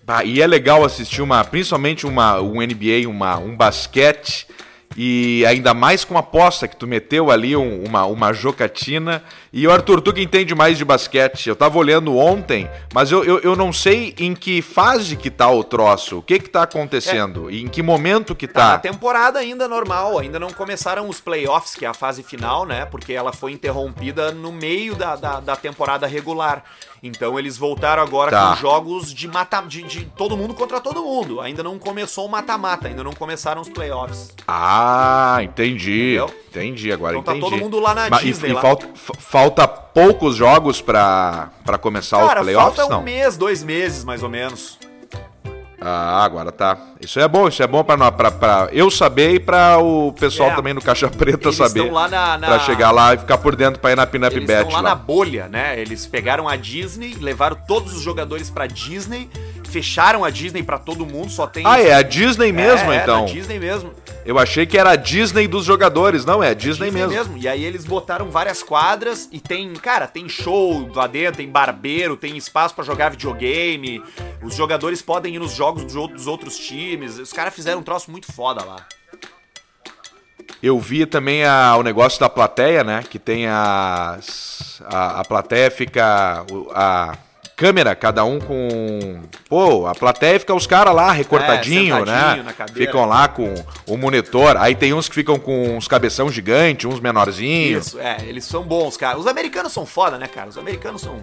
[0.03, 4.47] Bah, e é legal assistir uma, principalmente uma, um NBA, uma, um basquete,
[4.97, 9.23] e ainda mais com a aposta que tu meteu ali, um- uma, uma jocatina.
[9.53, 13.23] E o Arthur, tu que entende mais de basquete, eu tava olhando ontem, mas eu,
[13.23, 16.63] eu, eu não sei em que fase que tá o troço, o que que tá
[16.63, 18.79] acontecendo, e em que momento que Tá na tá.
[18.79, 22.85] temporada ainda normal, ainda não começaram os playoffs, que é a fase final, né?
[22.85, 26.63] Porque ela foi interrompida no meio da, da, da temporada regular.
[27.03, 28.49] Então eles voltaram agora Tá.
[28.49, 31.41] com jogos de mata de, de todo mundo contra todo mundo.
[31.41, 34.29] Ainda não começou o mata-mata, ainda não começaram os playoffs.
[34.47, 34.80] Ah,
[35.43, 36.15] entendi.
[36.17, 36.41] Entendeu?
[36.51, 37.49] Entendi, agora Então tá entendi.
[37.51, 38.61] todo mundo lá na Mas Disney e, lá.
[38.61, 43.03] falta, fa- falta poucos jogos pra, pra começar Cara, os playoffs, falta um não?
[43.03, 44.77] mês, dois meses mais ou menos.
[45.83, 46.77] Ah, agora tá.
[46.99, 50.13] Isso é bom, isso é bom pra, nó- pra, pra eu saber e pra o
[50.13, 50.55] pessoal É.
[50.55, 51.79] também no Caixa Preta Eles saber.
[51.79, 54.31] estão lá na- na- Pra chegar lá e ficar por dentro pra ir na Pinup
[54.35, 54.89] Eles Bet estão lá, lá.
[54.89, 55.79] na bolha, né?
[55.81, 59.27] Eles pegaram a Disney, levaram todos os jogadores pra Disney,
[59.71, 63.01] fecharam a Disney pra todo mundo, só tem Ah, é a Disney mesmo, É, é,
[63.01, 63.21] então.
[63.25, 63.91] na Disney mesmo.
[64.23, 66.25] Eu achei que era a Disney dos jogadores.
[66.25, 67.37] Não, é a Disney, Disney mesmo.
[67.37, 72.15] E aí eles botaram várias quadras e tem, cara, tem show lá dentro, tem barbeiro,
[72.15, 74.03] tem espaço pra jogar videogame.
[74.43, 77.17] Os jogadores podem ir nos jogos dos outros, times.
[77.17, 78.85] Os caras fizeram um troço muito foda lá.
[80.61, 83.03] Eu vi também a- o negócio da plateia, né?
[83.09, 84.81] Que tem as.
[84.85, 86.45] A, a plateia fica.
[86.75, 87.17] A
[87.61, 89.21] câmera, cada um com.
[89.47, 92.45] Pô, a plateia fica os caras lá recortadinho, É, né?
[92.73, 93.53] Ficam lá com
[93.85, 94.57] o monitor.
[94.57, 97.87] Aí tem uns que ficam com uns cabeção gigante, uns menorzinhos.
[97.87, 99.19] Isso, é, eles são bons, cara.
[99.19, 100.49] Os americanos são foda, né, cara?
[100.49, 101.21] Os americanos são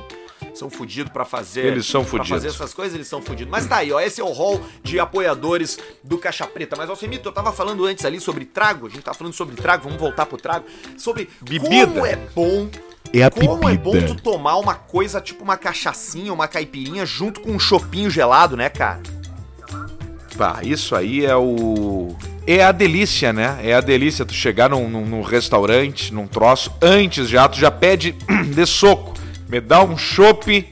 [0.58, 2.28] são fudidos pra fazer Eles são fudidos.
[2.30, 3.50] fazer essas coisas, eles são fudidos.
[3.50, 6.74] Mas tá aí, ó, esse é o hall de apoiadores do Caixa Preta.
[6.76, 9.84] Mas Alcemito, eu tava falando antes ali sobre trago, a gente tava falando sobre trago,
[9.84, 10.64] vamos voltar pro trago,
[10.96, 11.86] sobre Bebida.
[11.86, 12.68] como é bom
[13.12, 17.40] É a como é bom tu tomar uma coisa tipo uma cachaçinha, uma caipirinha junto
[17.40, 19.00] com um chopinho gelado, né, cara?
[20.36, 22.14] Pá, isso aí é o.
[22.46, 23.58] É a delícia, né?
[23.62, 27.70] É a delícia tu chegar num, num- num restaurante, num troço, antes já, tu já
[27.70, 28.12] pede
[28.54, 29.17] de soco.
[29.48, 30.70] Me dá um chopp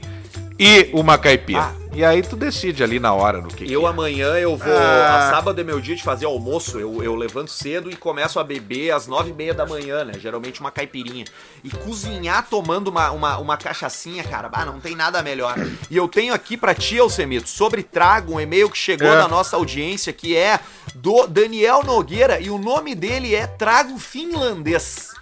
[0.59, 1.61] e uma caipira.
[1.61, 1.73] Ah.
[1.93, 3.65] E aí tu decide ali na hora no que.
[3.65, 3.89] que Eu é.
[3.89, 4.71] amanhã eu vou.
[4.77, 5.29] Ah.
[5.29, 6.77] A sábado é meu dia de fazer almoço.
[6.77, 10.13] Eu, eu levanto cedo e começo a beber às nove e meia da manhã, né?
[10.19, 11.25] Geralmente uma caipirinha.
[11.63, 14.47] E cozinhar tomando uma, uma, uma cachaçinha, cara.
[14.53, 15.55] Ah, não tem nada melhor.
[15.89, 19.17] E eu tenho aqui pra ti, Alcemito, sobre trago, um e-mail que chegou É.
[19.17, 20.59] na nossa audiência, que é
[20.93, 22.39] do Daniel Nogueira.
[22.39, 25.13] E o nome dele é Trago Finlandês.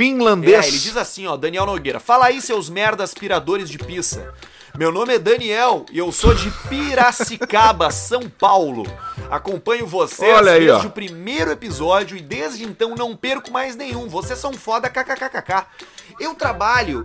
[0.00, 0.64] Finlandês.
[0.64, 2.00] É, ele diz assim, ó, Daniel Nogueira.
[2.00, 4.32] Fala aí, seus merda aspiradores de pizza.
[4.78, 8.84] Meu nome é Daniel e eu sou de Piracicaba, São Paulo.
[9.30, 10.88] Acompanho vocês Olha aí, desde ó.
[10.88, 14.08] o primeiro episódio e desde então não perco mais nenhum.
[14.08, 15.66] Vocês são foda, kkkk.
[16.18, 17.04] Eu trabalho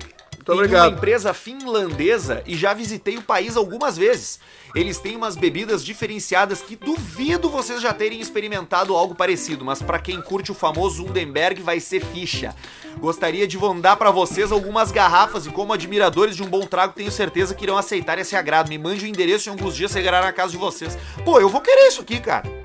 [0.53, 0.89] em obrigado.
[0.89, 4.39] uma empresa finlandesa e já visitei o país algumas vezes.
[4.75, 9.99] Eles têm umas bebidas diferenciadas que duvido vocês já terem experimentado algo parecido, mas pra
[9.99, 12.53] quem curte o famoso Undenberg vai ser ficha.
[12.99, 17.11] Gostaria de mandar pra vocês algumas garrafas e como admiradores de um bom trago tenho
[17.11, 18.69] certeza que irão aceitar esse agrado.
[18.69, 20.97] Me mande o endereço e alguns dias chegará na casa de vocês.
[21.23, 22.64] Pô, eu vou querer isso aqui, cara.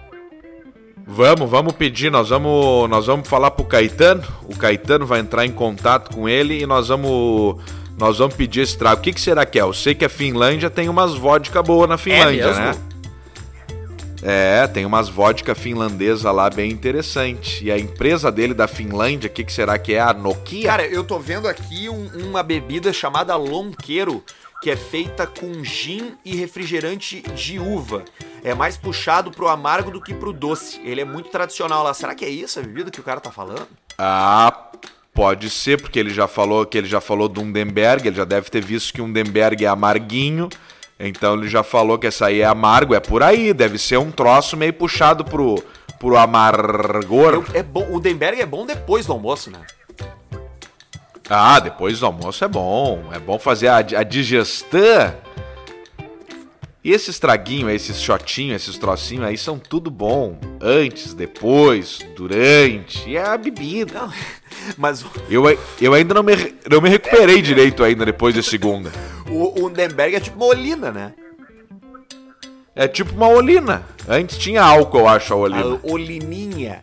[1.12, 4.23] Vamos, vamos pedir, nós vamos, nós vamos falar pro Caetano.
[4.49, 7.57] O Caetano vai entrar em contato com ele e nós vamos
[7.99, 9.01] nós vamos pedir esse trago.
[9.01, 9.62] O que, que será que é?
[9.62, 12.62] Eu sei que a Finlândia tem umas vodka boa na Finlândia, mesmo?
[12.64, 12.75] né?
[14.23, 17.64] É, tem umas vodka finlandesa lá bem interessante.
[17.64, 20.01] E a empresa dele da Finlândia, o que, que será que é?
[20.01, 20.66] A Nokia?
[20.68, 24.23] Cara, eu tô vendo aqui um- uma bebida chamada Lonqueiro,
[24.62, 28.05] que é feita com gin e refrigerante de uva.
[28.44, 30.81] É mais puxado pro amargo do que pro doce.
[30.85, 31.94] Ele é muito tradicional lá.
[31.94, 33.66] Será que é isso a bebida que o cara tá falando?
[33.99, 34.70] Ah,
[35.14, 38.51] pode ser, porque ele já falou que ele já falou do Undenberg, ele já deve
[38.51, 40.49] ter visto que o Undenberg é amarguinho.
[40.99, 44.11] Então ele já falou que essa aí é amargo, é por aí, deve ser um
[44.11, 45.55] troço meio puxado pro,
[45.99, 47.33] pro amargor.
[47.35, 49.61] Eu- é bom, o Denberg é bom depois do almoço, né?
[51.31, 53.05] Ah, depois do almoço é bom.
[53.12, 55.14] É bom fazer a, a digestão.
[56.83, 60.37] E esses traguinhos, esses shotinhos, esses trocinhos aí são tudo bom.
[60.61, 63.09] Antes, depois, durante.
[63.09, 63.93] E é a bebida.
[64.01, 64.12] Não,
[64.77, 65.45] mas Eu,
[65.81, 66.35] eu ainda não me,
[66.69, 68.90] não me recuperei direito ainda depois de segunda.
[69.31, 71.14] o, o é tipo Molina, né?
[72.75, 73.85] É tipo uma olina.
[74.09, 75.81] Antes tinha álcool, eu acho, a A olina.
[75.83, 76.81] Olininha.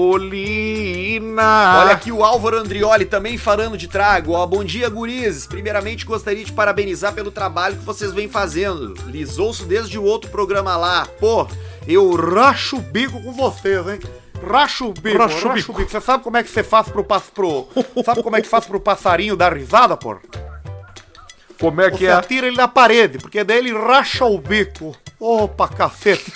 [0.00, 1.80] Olina!
[1.80, 4.30] Olha aqui o Álvaro Andrioli também falando de trago.
[4.30, 5.44] Ó, bom dia, gurizes.
[5.44, 8.94] Primeiramente, gostaria de parabenizar pelo trabalho que vocês vêm fazendo.
[9.08, 11.04] Lhes ouço desde o outro programa lá.
[11.18, 11.48] Pô,
[11.84, 13.98] eu racho o bico com vocês, hein?
[14.48, 15.72] Racho o bico, Racho o bico.
[15.72, 17.66] Você sabe como é que você faz pro, pro...
[18.04, 20.16] Sabe como é que faz pro passarinho dar risada, pô?
[21.58, 22.12] Como é que Você é?
[22.12, 24.94] atira ele na parede, porque daí ele racha o bico.
[25.18, 26.32] Opa, cacete.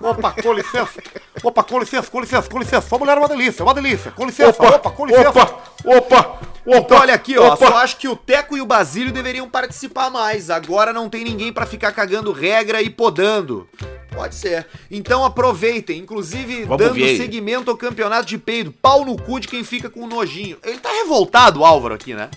[0.00, 1.02] Opa, com licença.
[1.42, 2.88] Opa, com licença, com licença, com licença.
[2.88, 4.10] Sua mulher é uma delícia, uma delícia.
[4.12, 5.30] Com licença, opa, com licença.
[5.30, 5.42] Opa!
[5.84, 6.42] Opa!
[6.64, 6.76] Opa!
[6.76, 7.54] Então, olha aqui, ó.
[7.54, 7.66] opa.
[7.66, 10.50] Só acho que o Teco e o Basílio deveriam participar mais.
[10.50, 13.68] Agora não tem ninguém pra ficar cagando regra e podando.
[14.14, 14.66] Pode ser.
[14.90, 17.16] Então aproveitem, inclusive Vamos dando ver.
[17.16, 18.70] seguimento ao campeonato de peido.
[18.70, 20.58] Pau no cu de quem fica com nojinho.
[20.62, 22.28] Ele tá revoltado, o Álvaro, aqui, né?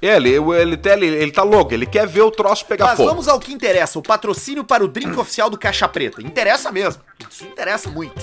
[0.00, 2.96] É, ele, ele, tá- ele, ele tá louco, ele quer ver o troço pegar Mas
[2.96, 3.08] fogo.
[3.08, 6.22] vamos ao que interessa, o patrocínio para o drink oficial do Caixa Preta.
[6.22, 7.02] Interessa mesmo.
[7.28, 8.14] Isso interessa muito.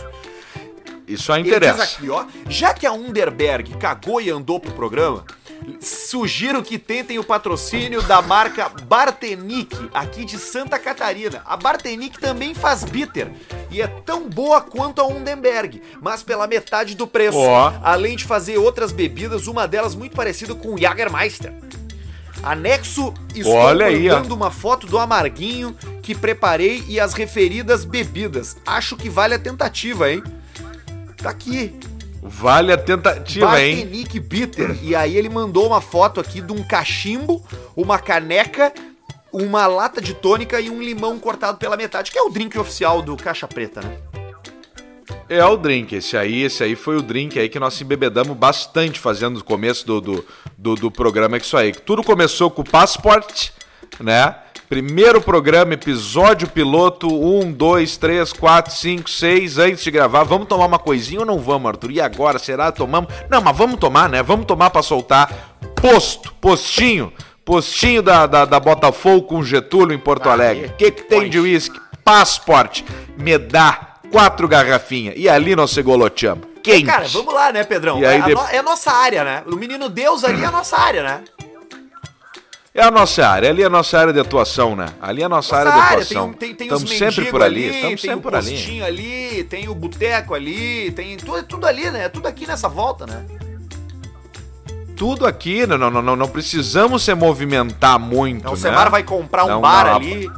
[1.08, 1.84] Isso aí interessa.
[1.84, 2.26] aqui, ó.
[2.50, 5.24] Já que a Underberg cagou e andou pro programa,
[5.80, 11.42] sugiro que tentem o patrocínio da marca Bartenic, aqui de Santa Catarina.
[11.46, 13.32] A Bartenic também faz bitter
[13.70, 17.38] e é tão boa quanto a Underberg, mas pela metade do preço.
[17.38, 17.74] Ó.
[17.84, 21.54] Além de fazer outras bebidas, uma delas muito parecida com o Jagermeister.
[22.44, 28.56] Anexo, estou Olha aí, mandando uma foto do amarguinho que preparei e as referidas bebidas.
[28.66, 30.22] Acho que vale a tentativa, hein?
[31.26, 31.74] Tá aqui.
[32.22, 33.78] Vale a tentativa, hein?
[33.78, 34.78] Bartenic Bitter.
[34.84, 37.44] E aí ele mandou uma foto aqui de um cachimbo,
[37.76, 38.72] uma caneca,
[39.34, 43.02] uma lata de tônica e um limão cortado pela metade, que é o drink oficial
[43.02, 43.98] do Caixa Preta, né?
[45.28, 48.38] É o drink, esse aí, esse aí foi o drink aí que nós se embebedamos
[48.38, 51.72] bastante fazendo no começo do, do, do, do programa, que isso aí.
[51.74, 53.50] Tudo começou com o Passport,
[54.00, 54.36] né?
[54.68, 60.24] Primeiro programa, episódio piloto, 1, 2, 3, 4, 5, 6, antes de gravar.
[60.24, 61.92] Vamos tomar uma coisinha ou não vamos, Arthur?
[61.92, 62.72] E agora, será?
[62.72, 63.14] Tomamos?
[63.30, 64.24] Não, mas vamos tomar, né?
[64.24, 65.56] Vamos tomar pra soltar.
[65.80, 67.14] Posto, postinho,
[67.46, 70.68] postinho da, da, da Botafogo com Getúlio em Porto Aí, Alegre.
[70.68, 71.80] O que, que tem de uísque?
[72.04, 72.82] Passport,
[73.18, 75.14] me dá quatro garrafinhas.
[75.16, 76.44] E ali nós se goloteamos.
[76.64, 76.86] Quente.
[76.86, 78.00] Cara, vamos lá, né, Pedrão?
[78.00, 79.44] E é, de- no- é a nossa área, né?
[79.46, 81.24] O menino Deus ali é a nossa área, né?
[82.78, 84.88] É a nossa área, ali é a nossa área de atuação, né?
[85.02, 86.34] Ali é a nossa, área de Nossa atuação.
[86.34, 88.52] tem, tem, tem os Estamos sempre por ali, ali, estamos tem sempre o por ali.
[88.52, 92.10] postinho ali, tem o boteco ali, tem tudo, tudo ali, né?
[92.10, 93.26] Tudo aqui nessa volta, né?
[94.98, 98.62] Tudo aqui, não, não, não, não precisamos se movimentar muito, Então o né?
[98.62, 100.30] Semar vai comprar um Não bar dá ali.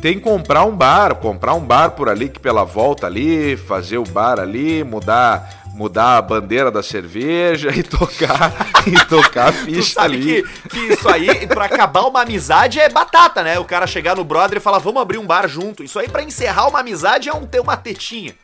[0.00, 3.98] Tem que comprar um bar, comprar um bar por ali que pela volta ali, fazer
[3.98, 8.50] o bar ali, mudar mudar a bandeira da cerveja e tocar
[8.86, 10.42] e tocar a ficha sabe ali.
[10.42, 13.58] que, que isso aí, pra acabar uma amizade, é batata, né?
[13.58, 15.84] O cara chegar no brother e falar, vamos abrir um bar junto.
[15.84, 18.34] Isso aí, pra encerrar uma amizade, é um, ter uma tetinha.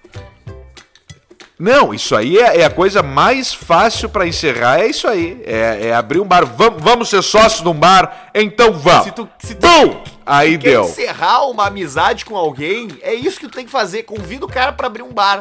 [1.58, 5.42] Não, isso aí é, é a coisa mais fácil pra encerrar, é isso aí.
[5.46, 6.44] É, é abrir um bar.
[6.44, 8.30] Vamos, vamos ser sócios de um bar?
[8.34, 9.04] Então vamos.
[9.04, 10.02] Se tu, se tu Bum!
[10.26, 10.84] Aí deu.
[10.84, 14.02] encerrar uma amizade com alguém, é isso que tu tem que fazer.
[14.02, 15.40] Convida o cara pra abrir um bar.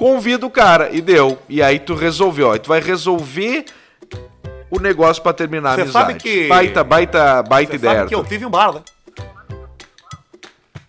[0.00, 1.38] Convida o cara e deu.
[1.46, 2.50] E aí tu resolveu.
[2.52, 3.66] Aí tu vai resolver
[4.70, 6.06] o negócio pra terminar a Cê amizade.
[6.06, 7.96] sabe que- Baita, baita, baita Você ideia.
[7.98, 8.80] sabe que eu tive um bar, né?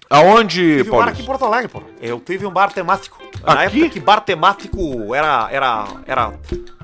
[0.10, 1.10] Aonde, Tive um bar Paulo?
[1.12, 1.82] aqui em Porto Alegre, pô.
[2.02, 3.17] Eu tive um bar temático.
[3.43, 3.80] Na Aqui?
[3.82, 6.34] época que bar temático era, era, era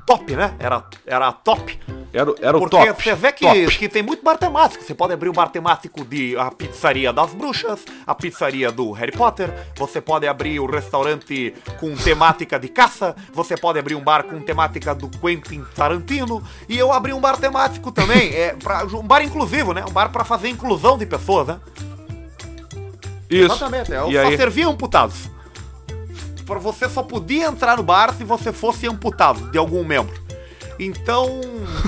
[0.08, 0.54] top, né?
[0.58, 1.78] Era, era top.
[2.14, 3.02] Era, era o Porque top.
[3.04, 3.76] você vê que, top.
[3.76, 4.82] que tem muito bar temático.
[4.82, 9.12] Você pode abrir o bar temático de a pizzaria das bruxas, a pizzaria do Harry
[9.12, 14.22] Potter, você pode abrir o restaurante com temática de caça, você pode abrir um bar
[14.24, 19.02] com temática do Quentin Tarantino, e eu abri um bar temático também, é pra, um
[19.06, 19.84] bar inclusivo, né?
[19.86, 21.60] Um bar pra fazer inclusão de pessoas, né?
[23.28, 23.44] Isso.
[23.52, 24.36] Exatamente, eu E só aí?
[24.38, 25.28] servia amputados.
[26.48, 30.18] Pra você só podia entrar no bar se você fosse amputado de algum membro.
[30.78, 31.42] Então,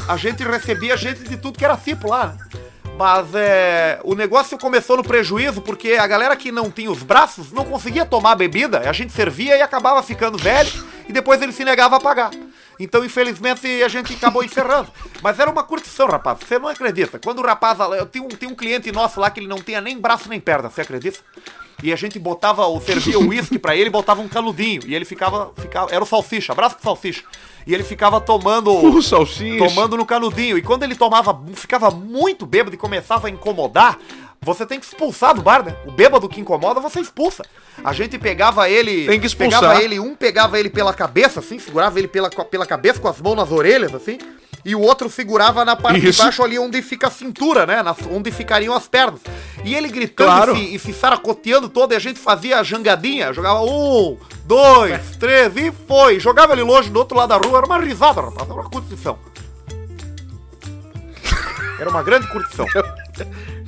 [0.07, 2.37] a gente recebia gente de tudo que era tipo lá?
[2.99, 7.51] Mas é, o negócio começou no prejuízo porque a galera que não tinha os braços
[7.51, 10.71] não conseguia tomar bebida, a gente servia e acabava ficando velho
[11.09, 12.31] e depois ele se negava a pagar.
[12.79, 14.93] Então, infelizmente, a gente acabou encerrando.
[15.23, 16.39] Mas era uma curtição, rapaz.
[16.47, 17.19] Você não acredita.
[17.19, 17.79] Quando o rapaz.
[17.99, 20.69] Eu tenho um, um cliente nosso lá que ele não tinha nem braço nem perna,
[20.69, 21.21] você acredita?
[21.83, 24.83] E a gente botava, ou servia o uísque pra ele botava um canudinho.
[24.87, 25.93] E ele ficava, ficava.
[25.93, 27.23] Era o salsicha, abraço pro salsicha.
[27.67, 28.71] E ele ficava tomando.
[28.91, 29.59] O salsicha.
[29.59, 30.59] Tomando no canudinho.
[30.59, 33.99] E quando ele tomava, ficava muito bêbado e começava a incomodar,
[34.43, 35.77] você tem que expulsar do bar, né?
[35.87, 37.45] O bêbado que incomoda, você expulsa.
[37.85, 39.07] A gente pegava ele.
[39.07, 39.61] Tem que expulsar.
[39.61, 43.21] Pegava ele, um pegava ele pela cabeça, assim, segurava ele pela, pela cabeça com as
[43.21, 44.19] mãos nas orelhas, assim.
[44.65, 46.19] E o outro segurava na parte Isso.
[46.19, 47.83] de baixo ali onde fica a cintura, né?
[47.83, 49.21] nas- onde ficariam as pernas.
[49.65, 50.57] E ele gritando Claro.
[50.57, 55.17] e, se, e se saracoteando todo, e a gente fazia a jangadinha, jogava um, dois,
[55.17, 56.21] três, e foi.
[56.21, 59.19] Jogava ele longe do outro lado da rua, era uma risada, rapaz, era uma curtição.
[61.79, 62.67] Era uma grande curtição.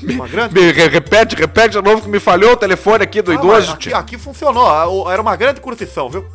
[0.02, 3.30] Uma grande Me- re- repete, repete de novo que me falhou o telefone aqui do
[3.30, 3.72] Ah, idoso.
[3.72, 6.26] aqui, aqui funcionou, era uma grande curtição, viu?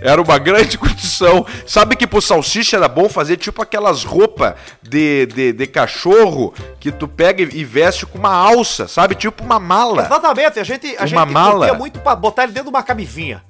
[0.00, 1.46] Era uma grande curtição.
[1.66, 6.92] Sabe que pro salsicha era bom fazer tipo aquelas roupas de, de, de cachorro que
[6.92, 9.14] tu pega e veste com uma alça, sabe?
[9.14, 10.04] Tipo uma mala.
[10.04, 11.74] Exatamente, a gente, a Uma gente mala.
[11.74, 13.42] muito pra botar ele dentro de uma camisinha.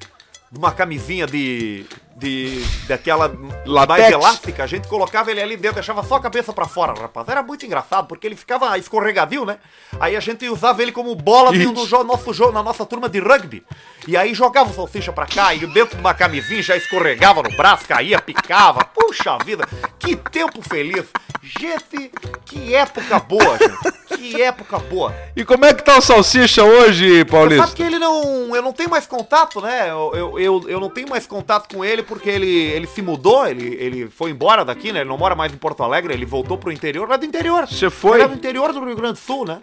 [0.51, 1.85] De uma camisinha de.
[2.17, 2.65] De.
[2.89, 3.27] daquela
[3.67, 3.87] Latex.
[4.01, 7.29] mais elástica, a gente colocava ele ali dentro, deixava só a cabeça pra fora, rapaz.
[7.29, 9.59] Era muito engraçado, porque ele ficava escorregadio, né?
[10.01, 13.19] Aí a gente usava ele como bola no jo- nosso jogo, na nossa turma de
[13.21, 13.63] rugby.
[14.09, 17.55] E aí jogava o salsicha pra cá, e dentro de uma camisinha já escorregava no
[17.57, 18.85] braço, caía, picava.
[18.85, 21.07] Puxa vida, que tempo feliz.
[21.47, 22.11] Gente,
[22.45, 24.19] que época boa, gente.
[24.19, 25.15] Que época boa.
[25.37, 27.77] E como é que tá o salsicha hoje, Você sabe Paulista?
[27.77, 28.55] que ele não.
[28.55, 29.91] Eu não tenho mais contato, né?
[29.91, 33.47] Eu, eu, eu, eu não tenho mais contato com ele porque ele, ele se mudou,
[33.47, 35.01] ele, ele foi embora daqui, né?
[35.01, 37.69] Ele não mora mais em Porto Alegre, ele voltou pro interior, lá do interior.
[37.69, 38.17] Você foi?
[38.17, 39.61] Ele é do interior do Rio Grande do Sul, né?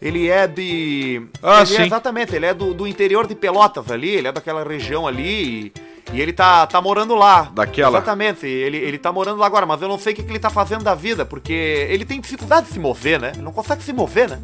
[0.00, 1.22] Ele é de.
[1.42, 1.82] Ah, ele sim.
[1.82, 5.66] É, exatamente, ele é do, do interior de Pelotas ali, ele é daquela região ali.
[5.66, 5.72] E,
[6.12, 7.50] e ele tá, tá morando lá.
[7.54, 7.98] Daquela.
[7.98, 10.38] Exatamente, ele, ele tá morando lá agora, mas eu não sei o que, que ele
[10.38, 13.32] tá fazendo da vida, porque ele tem dificuldade de se mover, né?
[13.34, 14.38] Ele não consegue se mover, né?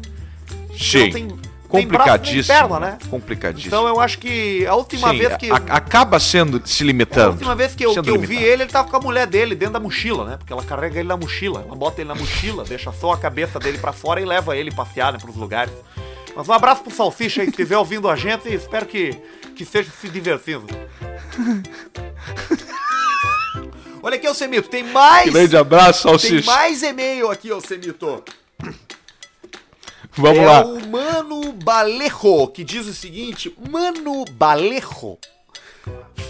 [0.77, 1.09] Sim.
[1.11, 1.27] tem-
[1.69, 2.53] tem Complicadíssimo.
[2.57, 2.97] nem perna, né?
[3.09, 3.67] Complicadíssimo.
[3.67, 5.51] Então eu acho que a última Sim, vez que.
[5.51, 7.31] a- acaba sendo se a limitando.
[7.31, 9.73] última vez que eu, que eu vi ele, ele tava com a mulher dele dentro
[9.73, 10.37] da mochila, né?
[10.37, 11.65] Porque ela carrega ele na mochila.
[11.67, 14.71] Ela bota ele na mochila, deixa só a cabeça dele pra fora e leva ele
[14.71, 15.73] passear, né, pros lugares.
[16.37, 19.11] Mas um abraço pro Salsicha aí, se estiver ouvindo a gente, e espero que,
[19.55, 20.67] que esteja se divertindo.
[24.03, 25.33] Olha aqui, ô Semito, tem mais.
[25.33, 26.45] Grande abraço, Tem salsicha.
[26.45, 28.23] mais e-mail aqui, ô Semito.
[30.11, 30.63] Vamos é lá.
[30.63, 35.17] o Mano Balejo, que diz o seguinte: Mano Balejo.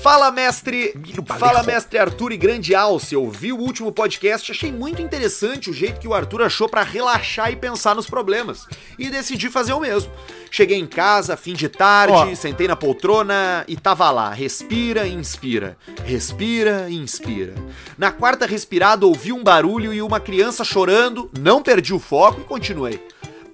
[0.01, 0.93] Fala, mestre.
[1.37, 3.13] Fala, mestre Arthur e Grande Alce.
[3.13, 6.81] Eu vi o último podcast, achei muito interessante o jeito que o Arthur achou pra
[6.83, 8.67] relaxar e pensar nos problemas.
[8.97, 10.09] E decidi fazer o mesmo.
[10.49, 12.35] Cheguei em casa, fim de tarde, Ó.
[12.35, 14.31] sentei na poltrona e tava lá.
[14.31, 15.77] Respira e inspira.
[16.05, 17.53] Respira e inspira.
[17.97, 21.29] Na quarta respirada, ouvi um barulho e uma criança chorando.
[21.37, 23.05] Não perdi o foco e continuei.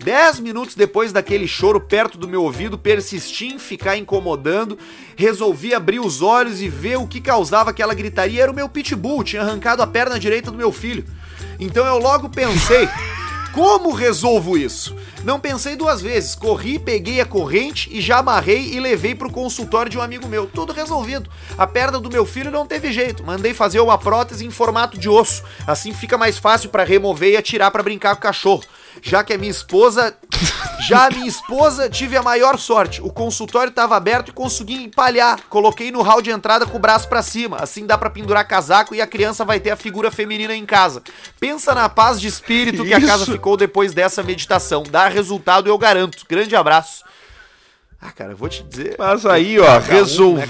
[0.04, 4.78] Dez minutos depois daquele choro perto do meu ouvido, persisti em ficar incomodando,
[5.16, 8.43] resolvi abrir os olhos e ver o que causava aquela gritaria.
[8.43, 11.06] Era o meu pitbull, tinha arrancado a perna direita do meu filho.
[11.58, 12.89] Então eu logo pensei,
[13.54, 14.93] como resolvo isso?
[15.24, 19.89] Não pensei duas vezes, corri, peguei a corrente e já amarrei e levei pro consultório
[19.89, 20.47] de um amigo meu.
[20.47, 21.30] Tudo resolvido.
[21.58, 23.24] A perna do meu filho não teve jeito.
[23.24, 25.43] Mandei fazer uma prótese em formato de osso.
[25.66, 28.64] Assim fica mais fácil pra remover e atirar pra brincar com o cachorro.
[29.02, 30.16] Já que a minha esposa.
[30.88, 33.02] Já a minha esposa tive a maior sorte.
[33.02, 35.39] O consultório tava aberto e consegui empalhar.
[35.50, 37.58] Coloquei no hall de entrada com o braço pra cima.
[37.58, 41.02] Assim dá pra pendurar casaco e a criança vai ter a figura feminina em casa.
[41.39, 44.84] Pensa na paz de espírito que a casa ficou depois dessa meditação.
[44.84, 46.26] Dá resultado, eu garanto.
[46.28, 47.04] Grande abraço.
[48.02, 48.96] Ah, cara, eu vou te dizer.
[49.00, 49.88] Mas aí, ó, Cada
[50.22, 50.48] um, né,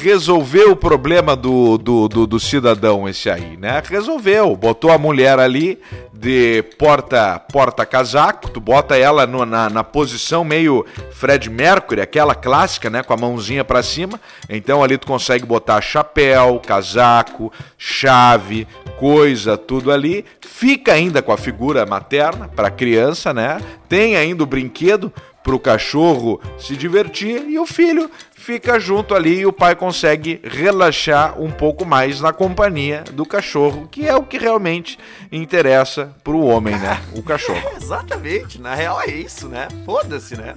[0.00, 0.72] resolveu.
[0.72, 3.82] o problema do, do, do, do cidadão esse aí, né?
[3.84, 4.54] Resolveu.
[4.56, 5.78] Botou a mulher ali
[6.12, 12.34] de porta porta casaco, tu bota ela no- na, na posição meio Fred Mercury, aquela
[12.34, 13.02] clássica, né?
[13.02, 14.20] Com a mãozinha pra cima.
[14.48, 18.66] Então ali tu consegue botar chapéu, casaco, chave,
[18.98, 20.24] coisa, tudo ali.
[20.40, 23.58] Fica ainda com a figura materna pra criança, né?
[23.88, 25.12] Tem ainda o brinquedo
[25.42, 31.40] pro cachorro se divertir e o filho fica junto ali e o pai consegue relaxar
[31.40, 34.98] um pouco mais na companhia do cachorro, que é o que realmente
[35.30, 37.00] interessa pro homem, né?
[37.14, 37.60] O cachorro.
[37.76, 39.68] Exatamente, na real é isso, né?
[39.84, 40.54] Foda-se, né?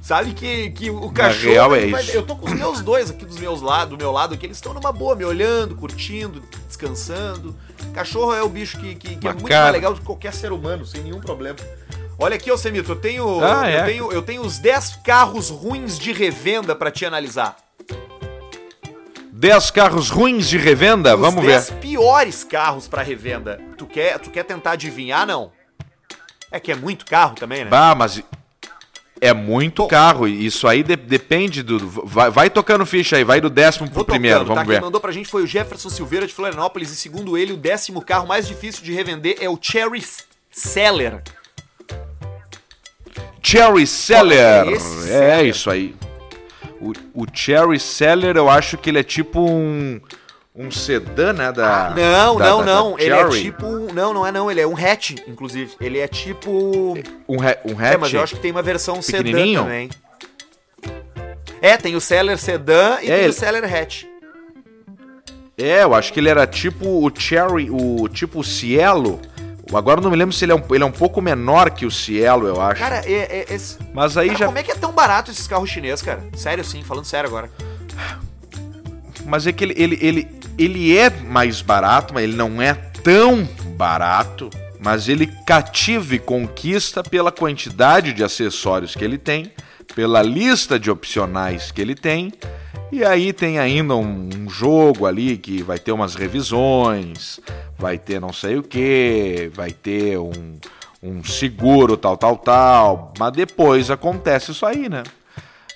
[0.00, 1.52] Sabe que, que o cachorro.
[1.52, 2.12] real é vai- isso.
[2.12, 4.56] Eu tô com os meus dois aqui dos meus lados, do meu lado, que eles
[4.56, 7.56] estão numa boa, me olhando, curtindo, descansando.
[7.92, 10.52] Cachorro é o bicho que, que, que é muito mais legal do que qualquer ser
[10.52, 11.58] humano, sem nenhum problema.
[12.18, 13.84] Olha aqui, ô Semito, eu tenho, Ah, eu é?
[13.84, 14.12] tenho.
[14.12, 17.56] Eu tenho os 10 carros ruins de revenda pra te analisar.
[19.32, 21.76] 10 carros ruins de revenda, Os vamos 10 ver.
[21.80, 23.60] piores carros pra revenda.
[23.76, 25.52] Tu quer, tu quer tentar adivinhar, não?
[26.50, 27.70] É que é muito carro também, né?
[27.70, 28.22] Bah, mas
[29.20, 29.88] é muito Bom.
[29.88, 30.26] carro.
[30.26, 31.78] e Isso aí de- depende do.
[32.06, 34.54] Vai, vai tocando ficha aí, vai do décimo pro Vou primeiro, tocando, tá?
[34.54, 34.84] vamos Quem ver.
[34.86, 38.26] mandou pra gente foi o Jefferson Silveira de Florianópolis e segundo ele, o décimo carro
[38.26, 40.02] mais difícil de revender é o Cherry
[40.50, 41.22] Seller.
[43.46, 44.38] Cherry Seller.
[44.68, 45.94] é esse É, isso aí.
[46.80, 46.92] O,
[47.22, 50.00] o Cherry Seller, eu acho que ele é tipo um.
[50.58, 51.52] Um sedã, né?
[51.52, 52.98] Da, Ah, Não, da- não, da- da não.
[52.98, 53.66] Ele é tipo.
[53.66, 54.50] um- Não, não é não.
[54.50, 55.72] Ele é um hatch, inclusive.
[55.80, 56.94] Ele é tipo.
[57.28, 57.92] Um, ha um hatch.
[57.94, 59.22] É, mas eu acho que tem uma versão sedã
[59.54, 59.90] também.
[61.60, 64.04] É, tem o Seller Sedã e É, tem ele- o Seller Hatch.
[65.58, 69.20] É, eu acho que ele era tipo o Cherry, o tipo o Cielo.
[69.74, 71.84] Agora eu não me lembro se ele é um, ele é um pouco menor que
[71.84, 72.80] o Cielo, eu acho.
[72.80, 74.46] Cara, é, é- esse- Mas aí cara, já.
[74.46, 76.22] como é que é tão barato esses carros chineses, cara?
[76.36, 77.50] Sério, sim, falando sério agora.
[79.24, 83.44] Mas é que ele, ele, ele, ele é mais barato, mas ele não é tão
[83.76, 84.50] barato.
[84.78, 89.50] Mas ele cativa e conquista pela quantidade de acessórios que ele tem,
[89.96, 92.32] pela lista de opcionais que ele tem.
[92.92, 97.40] E aí tem ainda um, um jogo ali que vai ter umas revisões,
[97.78, 100.56] vai ter não sei o que, vai ter um,
[101.02, 103.12] um seguro, tal, tal, tal.
[103.18, 105.02] Mas depois acontece isso aí, né?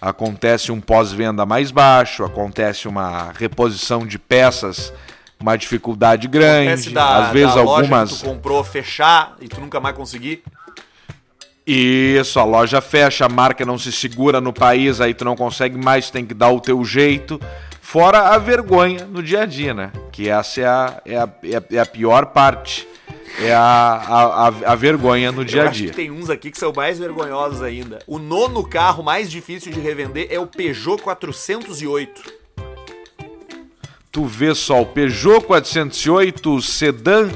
[0.00, 4.92] acontece um pós-venda mais baixo, acontece uma reposição de peças,
[5.38, 8.12] uma dificuldade grande, da, às vezes da loja algumas.
[8.12, 10.42] que tu comprou fechar e tu nunca mais conseguir.
[11.72, 15.78] Isso, a loja fecha, a marca não se segura no país, aí tu não consegue
[15.78, 17.40] mais, tem que dar o teu jeito.
[17.80, 19.92] Fora a vergonha no dia a dia, né?
[20.10, 22.88] Que essa é a, é a, é a, é pior parte.
[23.38, 25.90] É a, a, a, vergonha no dia a acho dia.
[25.90, 28.00] que tem uns aqui que são mais vergonhosos ainda.
[28.04, 32.22] O nono carro mais difícil de revender é o Peugeot 408.
[34.10, 37.30] Tu vê só o Peugeot 408 o sedã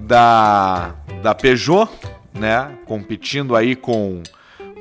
[0.00, 1.90] da, da Peugeot,
[2.34, 2.70] né?
[2.86, 4.22] Competindo aí com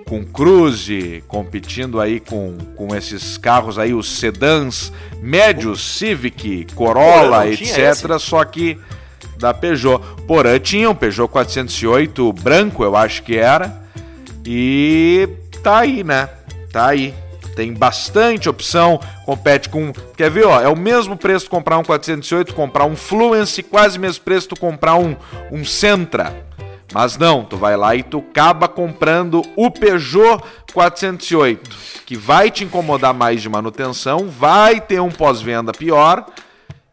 [0.05, 4.91] com Cruze, competindo aí com, com esses carros aí, os sedãs
[5.21, 8.17] médios, Civic, Corolla, Porã etc.
[8.17, 8.75] Só que
[9.37, 10.03] da Peugeot.
[10.27, 13.81] Porã tinha um Peugeot 408 branco, eu acho que era.
[14.43, 15.29] E
[15.61, 16.27] tá aí, né?
[16.71, 17.13] Tá aí.
[17.55, 19.93] Tem bastante opção, compete com.
[20.15, 20.59] Quer ver, ó?
[20.59, 24.59] É o mesmo preço comprar um 408, comprar um Fluence, quase o mesmo preço tu
[24.59, 25.15] comprar um,
[25.51, 26.48] um Sentra.
[26.93, 31.69] Mas não, tu vai lá e tu acaba comprando o Peugeot 408,
[32.05, 36.25] que vai te incomodar mais de manutenção, vai ter um pós-venda pior.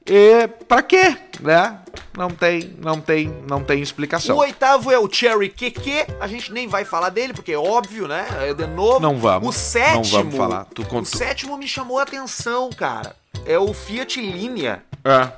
[0.08, 1.78] E pra quê, né?
[2.16, 4.36] Não tem, não tem, não tem explicação.
[4.36, 6.06] O oitavo é o Cherry QQ.
[6.20, 8.26] A gente nem vai falar dele, porque é óbvio, né?
[8.40, 9.00] É de novo.
[9.00, 9.96] Não vamos, O sétimo.
[9.96, 10.66] não vamos falar.
[10.74, 13.16] Tu o conta- sétimo me chamou a atenção, cara.
[13.44, 14.82] É o Fiat Linea.
[15.04, 15.28] É.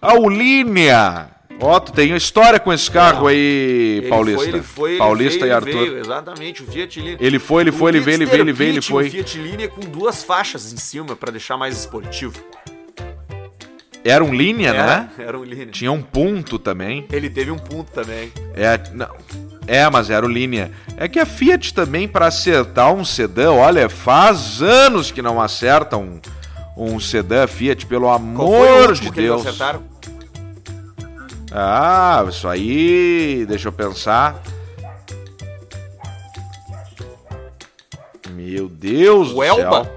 [0.00, 1.30] A Linea.
[1.60, 4.38] Ó, tu tem história com esse carro aí, Ele Paulista.
[4.40, 5.72] Foi, ele foi, ele Paulista veio, e Arthur.
[5.72, 7.16] veio, exatamente, o Fiat Linea.
[7.20, 9.08] Ele foi, ele foi, ele veio, ele veio, ele veio, ele foi.
[9.08, 12.34] O Fiat Linea com duas faixas em cima pra deixar mais esportivo.
[14.04, 15.10] Era um linha, Era, né?
[15.18, 15.66] era um Linea.
[15.66, 17.04] Tinha um ponto também.
[17.10, 18.32] Ele teve um ponto também.
[18.54, 19.08] É, não.
[19.66, 20.70] É, mas era o linha.
[20.96, 25.96] É que a Fiat também, pra acertar um sedã, olha, faz anos que não acerta
[25.96, 26.20] um,
[26.76, 29.44] um sedã Fiat, pelo amor de que Deus.
[29.44, 29.82] acertaram?
[31.50, 34.42] Ah, isso aí, deixa eu pensar.
[38.30, 39.90] Meu Deus O Elba?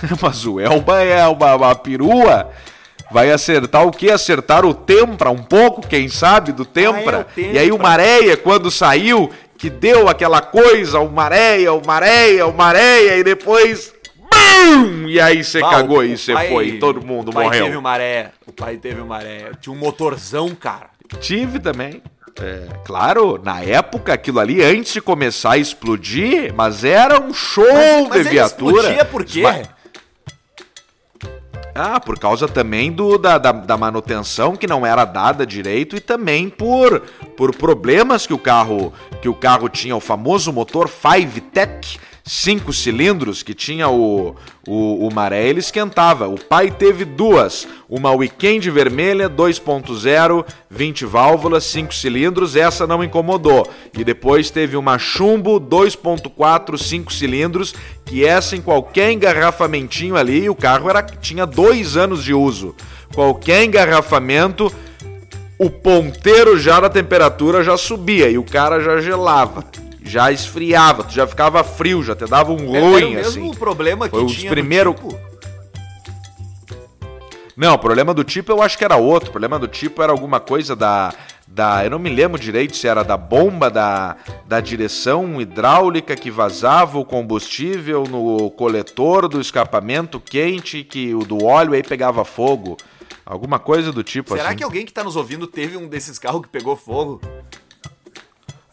[0.20, 2.50] Mas o Elba é uma, uma perua.
[3.10, 4.10] Vai acertar o quê?
[4.10, 7.18] Acertar o Tempra um pouco, quem sabe, do Tempra.
[7.18, 7.52] Ah, é, Tempra.
[7.52, 12.54] E aí o Maréia, quando saiu, que deu aquela coisa, o Maréia, o Maréia, o
[12.54, 13.94] Maréia, e depois...
[15.08, 17.64] E aí você Ah, cagou o- e você foi, todo mundo o pai morreu.
[17.64, 18.32] teve uma maré.
[18.46, 19.50] O pai teve uma maré.
[19.60, 20.90] Tinha um motorzão, cara.
[21.20, 22.02] Tive também.
[22.40, 27.64] É, claro, na época, aquilo ali, antes de começar a explodir, mas era um show
[27.72, 28.76] Mas, mas de viatura.
[28.82, 29.38] explodia por quê?
[29.40, 29.76] Esma-
[31.74, 36.00] Ah, por causa também do, da, da, da manutenção que não era dada direito e
[36.00, 37.00] também por,
[37.36, 41.98] por problemas que o carro que o carro tinha, o famoso motor 5-Tech,
[42.28, 44.34] 5 cilindros, que tinha o,
[44.66, 46.26] o, o maré, ele esquentava.
[46.26, 53.70] O pai teve duas, uma Weekend vermelha 2.0, 20 válvulas, 5 cilindros, essa não incomodou.
[53.96, 57.72] E depois teve uma Chumbo 2.4, 5 cilindros,
[58.04, 62.74] que essa em qualquer engarrafamentinho ali, o carro era, tinha dois anos de uso.
[63.14, 64.72] Qualquer engarrafamento,
[65.60, 69.64] o ponteiro já na temperatura já subia e o cara já gelava.
[70.08, 73.58] Já esfriava, tu já ficava frio, já te dava um Era ruim, o mesmo assim.
[73.58, 75.18] problema que Foi tinha primeiro- tipo.
[77.56, 79.30] Não, o problema do tipo eu acho que era outro.
[79.30, 81.14] O problema do tipo era alguma coisa da.
[81.48, 86.30] da eu não me lembro direito se era da bomba da, da direção hidráulica que
[86.30, 92.76] vazava o combustível no coletor do escapamento quente que o do óleo aí pegava fogo.
[93.24, 94.58] Alguma coisa do tipo Será assim.
[94.58, 97.20] que alguém que tá nos ouvindo teve um desses carros que pegou fogo?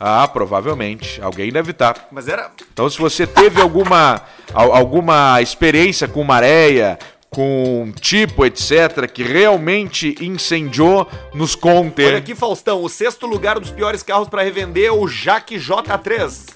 [0.06, 1.22] Ah, provavelmente.
[1.22, 2.08] Alguém deve estar.
[2.12, 2.52] Mas era.
[2.74, 4.22] Então, se você teve alguma,
[4.54, 7.00] al- alguma experiência com maréia,
[7.30, 12.04] com tipo, etc., que realmente incendiou, nos conte.
[12.06, 16.50] Olha aqui, Faustão, o sexto lugar dos piores carros pra revender é o Jaque J3.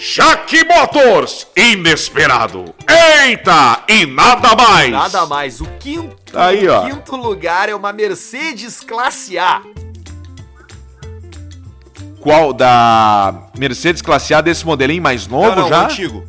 [0.00, 2.74] Jaque Motors, inesperado.
[3.24, 4.90] Eita, e nada mais.
[4.90, 5.60] Nada mais.
[5.60, 6.82] O quinto, Aí, o ó.
[6.88, 9.62] quinto lugar é uma Mercedes Classe A.
[12.20, 15.82] Qual da Mercedes Classe A desse modelinho mais novo não, não, já?
[15.82, 16.24] o antigo.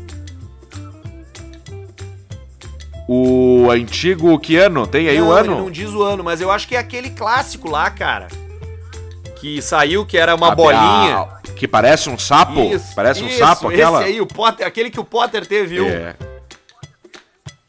[3.08, 4.86] O antigo que ano?
[4.86, 5.58] Tem aí não, o ele ano?
[5.58, 8.28] não diz o ano, mas eu acho que é aquele clássico lá, cara.
[9.38, 11.18] Que saiu, que era uma A- bolinha.
[11.18, 12.60] a- que parece um sapo?
[12.62, 14.02] Isso, parece um isso, sapo aquela?
[14.02, 15.88] Esse aí, o Potter, aquele que o Potter teve, viu?
[15.88, 16.16] É.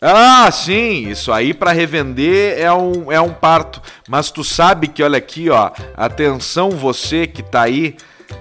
[0.03, 3.82] Ah, sim, isso aí pra revender é um, é um parto.
[4.09, 7.96] Mas tu sabe que, olha aqui, ó, atenção você que tá aí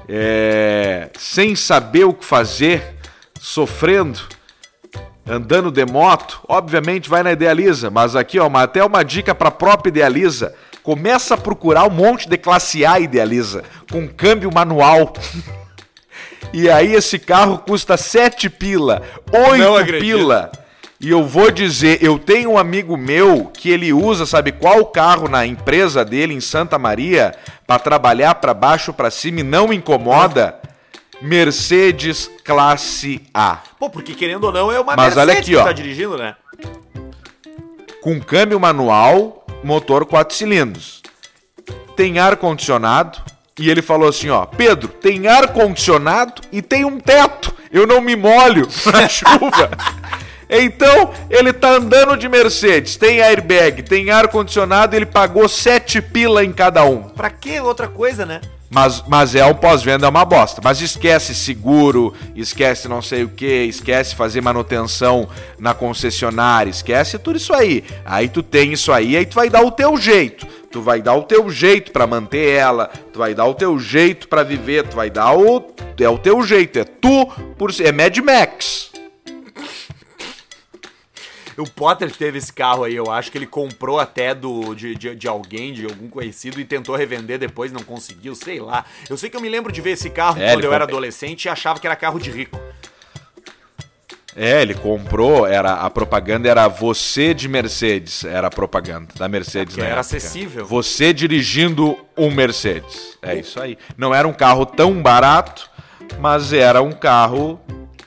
[0.07, 2.95] é, sem saber o que fazer,
[3.41, 4.22] sofrendo,
[5.28, 9.89] andando de moto, obviamente vai na Idealiza, mas aqui, ó, até uma dica pra própria
[9.89, 10.55] Idealiza.
[10.82, 15.14] Começa a procurar um monte de classe A Idealiza, com câmbio manual.
[16.51, 20.18] E aí esse carro custa 7 pila, Não 8 acredito.
[20.18, 20.51] pila.
[21.02, 25.30] E eu vou dizer, eu tenho um amigo meu que ele usa, sabe qual carro
[25.30, 27.34] na empresa dele em Santa Maria
[27.66, 30.60] para trabalhar para baixo para cima e não incomoda?
[31.22, 35.64] Mercedes classe A, Pô, porque querendo ou não, é uma Mas olha aqui, que ó.
[35.64, 36.36] tá dirigindo, né?
[38.02, 41.02] com câmbio manual, motor 4 cilindros.
[41.95, 43.20] Tem ar condicionado
[43.58, 47.54] e ele falou assim, ó, Pedro, tem ar condicionado e tem um teto.
[47.72, 49.70] Eu não me molho na chuva.
[50.50, 56.43] Então, ele tá andando de Mercedes, tem airbag, tem ar condicionado, ele pagou 7 pila
[56.43, 57.04] em cada um.
[57.04, 58.41] Pra que outra coisa, né?
[58.72, 60.62] Mas, mas é o pós-venda é uma bosta.
[60.64, 65.28] Mas esquece seguro, esquece não sei o que, esquece fazer manutenção
[65.58, 67.84] na concessionária, esquece tudo isso aí.
[68.06, 70.45] Aí tu tem isso aí, aí tu vai dar o teu jeito.
[70.72, 74.28] Tu vai dar o teu jeito pra manter ela, tu vai dar o teu jeito
[74.28, 75.66] pra viver, tu vai dar o
[76.00, 77.26] é o teu jeito, é tu
[77.58, 78.91] por si- é Mad Max.
[81.60, 85.14] O Potter teve esse carro aí, eu acho que ele comprou até do, de, de,
[85.14, 88.86] de alguém, de algum conhecido, e tentou revender depois, não conseguiu, sei lá.
[89.10, 91.45] Eu sei que eu me lembro de ver esse carro É, quando eu era adolescente
[91.45, 92.57] e achava que era carro de rico.
[94.36, 99.76] É, ele comprou, era a propaganda era você de Mercedes, era a propaganda da Mercedes
[99.76, 100.01] na era época.
[100.01, 100.66] acessível.
[100.66, 103.18] Você dirigindo um Mercedes.
[103.22, 103.78] É isso aí.
[103.97, 105.70] Não era um carro tão barato,
[106.20, 107.60] mas era um carro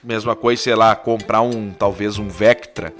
[0.02, 2.92] mesma coisa, sei lá, comprar um talvez um Vectra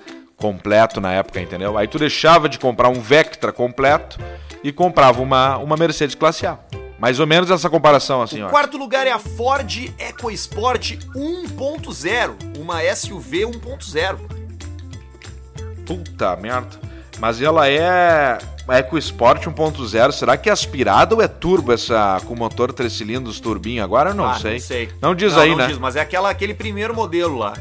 [0.43, 1.78] completo na época, entendeu?
[1.78, 4.18] Aí tu deixava de comprar um Vectra completo
[4.64, 6.59] e comprava uma uma Mercedes classe A.
[6.99, 8.49] Mais ou menos essa comparação assim, O ó.
[8.49, 14.18] quarto lugar é a Ford EcoSport 1.0, uma SUV 1.0.
[15.86, 16.80] Puta merda.
[17.18, 18.38] Mas ela é
[18.68, 20.12] a EcoSport 1.0.
[20.12, 24.11] Será que é aspirada ou é turbo essa com motor 3 cilindros turbinho agora?
[24.11, 24.53] Eu não, Ah, sei.
[24.55, 24.88] não sei.
[25.01, 25.66] Não diz Não, aí, não né?
[25.68, 27.53] diz, mas é aquela, aquele primeiro modelo lá.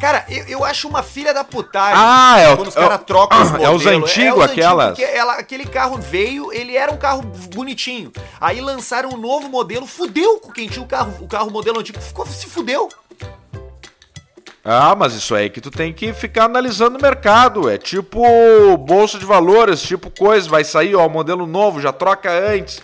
[0.00, 1.94] Cara, eu, eu acho uma filha da putagem.
[1.96, 3.80] Ah, é o- Quando os é caras trocam os é modelos.
[3.80, 4.88] os antigos, aquelas.
[4.88, 7.22] porque ela- aquele carro veio, ele era um carro
[7.54, 8.12] bonitinho.
[8.40, 12.00] Aí lançaram um novo modelo, fudeu com quem tinha o carro, o carro modelo antigo.
[12.00, 12.88] Ficou, se fudeu.
[14.68, 17.70] Ah, mas isso aí que tu tem que ficar analisando o mercado.
[17.70, 18.20] É tipo
[18.78, 20.48] bolsa de valores, tipo coisa.
[20.48, 22.82] Vai sair, ó, modelo novo, já troca antes.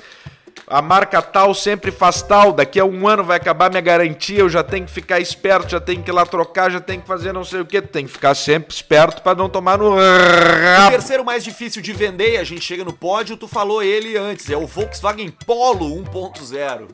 [0.72, 2.50] A marca tal sempre faz tal.
[2.50, 4.38] Daqui a um ano vai acabar minha garantia.
[4.38, 7.06] Eu já tenho que ficar esperto, já tenho que ir lá trocar, já tenho que
[7.06, 7.82] fazer não sei o que.
[7.82, 12.32] Tem que ficar sempre esperto pra não tomar no O terceiro mais difícil de vender,
[12.32, 16.88] e a gente chega no pódio, tu falou ele antes, é o Volkswagen Polo 1.0.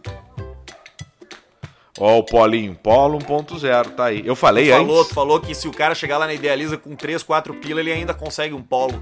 [2.00, 4.26] Ó, o Polinho, Polo 1.0, tá aí.
[4.26, 5.08] Eu falei Tu falou, antes.
[5.08, 7.92] tu falou que se o cara chegar lá na Idealiza com 3, 4 pila, ele
[7.92, 9.00] ainda consegue um Polo.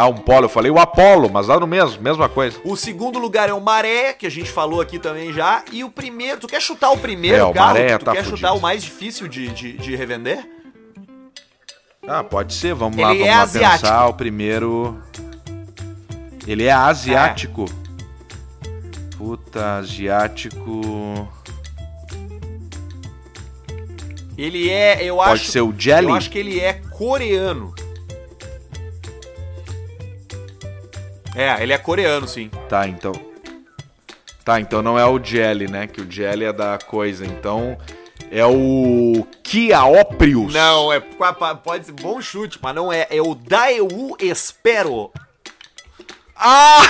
[0.00, 0.44] Ah, um Polo.
[0.44, 2.56] Eu falei o Apollo, mas lá no mesmo, mesma coisa.
[2.64, 5.64] O segundo lugar é o Maré, que a gente falou aqui também já.
[5.72, 7.66] E o primeiro, tu quer chutar o primeiro É, o carro?
[7.74, 8.36] Maré tu tá quer fudido.
[8.36, 10.48] chutar o mais difícil de, de, de revender?
[12.06, 12.74] Ah, pode ser.
[12.74, 13.80] Vamos Ele lá, é vamos lá asiático.
[13.82, 14.06] pensar.
[14.06, 15.02] O primeiro.
[16.46, 17.64] Ele é asiático.
[19.16, 21.28] Puta, asiático.
[24.38, 25.50] Ele é, eu Pode acho.
[25.50, 26.06] ser o Jelly?
[26.08, 27.74] Eu acho que ele é coreano.
[31.38, 32.50] É, ele é coreano, sim.
[32.68, 33.12] Tá, então.
[34.44, 35.86] Tá, então não é o Jelly, né?
[35.86, 37.24] Que o Jelly é da coisa.
[37.24, 37.78] Então
[38.28, 40.52] é o Kiaoprius.
[40.52, 43.06] Não, é pode ser bom chute, mas não é.
[43.08, 45.12] É o Daewoo Espero.
[46.34, 46.82] Ah!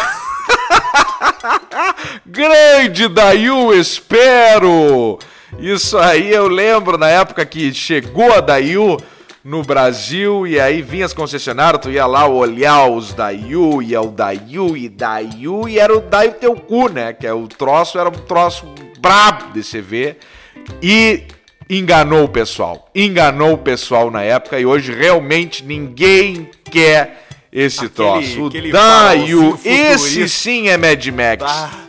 [2.25, 5.19] Grande Dayu, espero!
[5.59, 8.97] Isso aí eu lembro na época que chegou a Dayu
[9.49, 14.01] no Brasil e aí vinha as concessionárias, tu ia lá olhar os Dayu, e é
[14.01, 17.15] o Dayu e Dayu e era o Dayu teu cu, né?
[17.15, 18.67] Que é o troço, era um troço
[19.01, 20.17] brabo de CV
[20.83, 21.23] e
[21.69, 22.91] enganou o pessoal.
[22.95, 28.43] Enganou o pessoal na época e hoje realmente ninguém quer esse Aquele- troço.
[28.43, 31.43] O aquele Dayu, farolzinho esse sim é Mad Max.
[31.47, 31.88] Ah.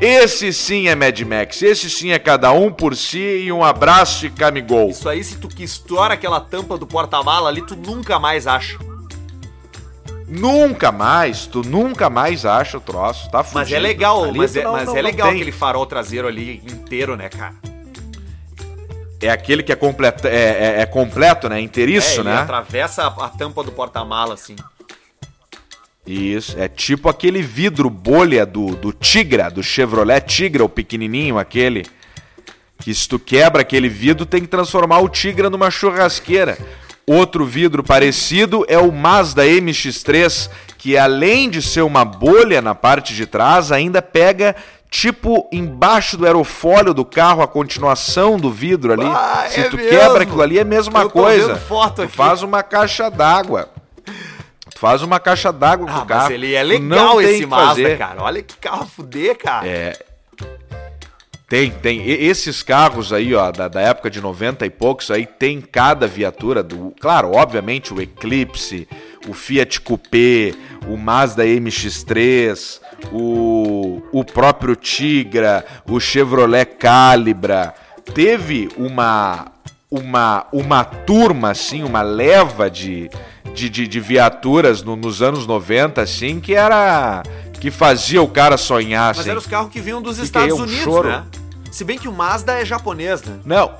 [0.00, 1.60] Esse sim é Mad Max.
[1.62, 4.90] Esse sim é cada um por si e um abraço e camigol.
[4.90, 8.78] Isso aí, se tu que estoura aquela tampa do porta-mala ali, tu nunca mais acha.
[10.28, 13.60] Nunca mais, tu nunca mais acha o troço, tá fudido.
[13.60, 15.36] Mas é legal, Ali mas é, não- mas não- é não legal tem.
[15.36, 17.54] aquele farol traseiro ali inteiro, né, cara?
[19.20, 21.58] É aquele que é, completa, é, é- é completo, né?
[21.60, 22.36] Inteiriço, é, ele né?
[22.36, 24.54] atravessa a, a tampa do porta-mala, assim.
[26.10, 31.84] Isso, é tipo aquele vidro bolha do, do Tigra, do Chevrolet Tigra, o pequenininho aquele.
[32.78, 36.56] Que se tu quebra aquele vidro, tem que transformar o Tigra numa churrasqueira.
[37.06, 40.48] Outro vidro parecido é o Mazda MX-3,
[40.78, 44.54] que além de ser uma bolha na parte de trás, ainda pega
[44.90, 49.04] tipo embaixo do aerofólio do carro a continuação do vidro ali.
[49.04, 49.90] Ah, se é tu mesmo?
[49.90, 51.56] quebra aquilo ali é a mesma Eu coisa.
[51.56, 52.16] foto tu aqui.
[52.16, 53.68] faz uma caixa d'água.
[54.78, 56.22] Tu faz uma caixa d'água com Ah, o carro.
[56.22, 57.98] mas ele é legal não esse Mazda, fazer.
[57.98, 58.22] cara.
[58.22, 59.66] Olha que carro fuder, cara.
[59.66, 59.98] É.
[61.48, 62.00] Tem, tem.
[62.06, 66.06] E- esses carros aí, ó, da, da época de 90 e poucos, aí tem cada
[66.06, 66.94] viatura do.
[67.00, 68.86] Claro, obviamente, o Eclipse,
[69.26, 70.52] o Fiat Coupé,
[70.86, 77.74] o Mazda MX3, o, o próprio Tigra, o Chevrolet Calibra.
[78.14, 79.46] Teve uma.
[79.90, 83.10] Uma, uma turma, assim, uma leva de,
[83.54, 87.22] de, de, de viaturas no- nos anos 90, assim, que era.
[87.58, 89.30] que fazia o cara sonhar, Mas assim.
[89.30, 91.08] eram os carros que vinham dos Fica Estados aí um Unidos, choro.
[91.08, 91.24] né?
[91.72, 93.36] Se bem que o Mazda é japonês, né?
[93.46, 93.70] Não.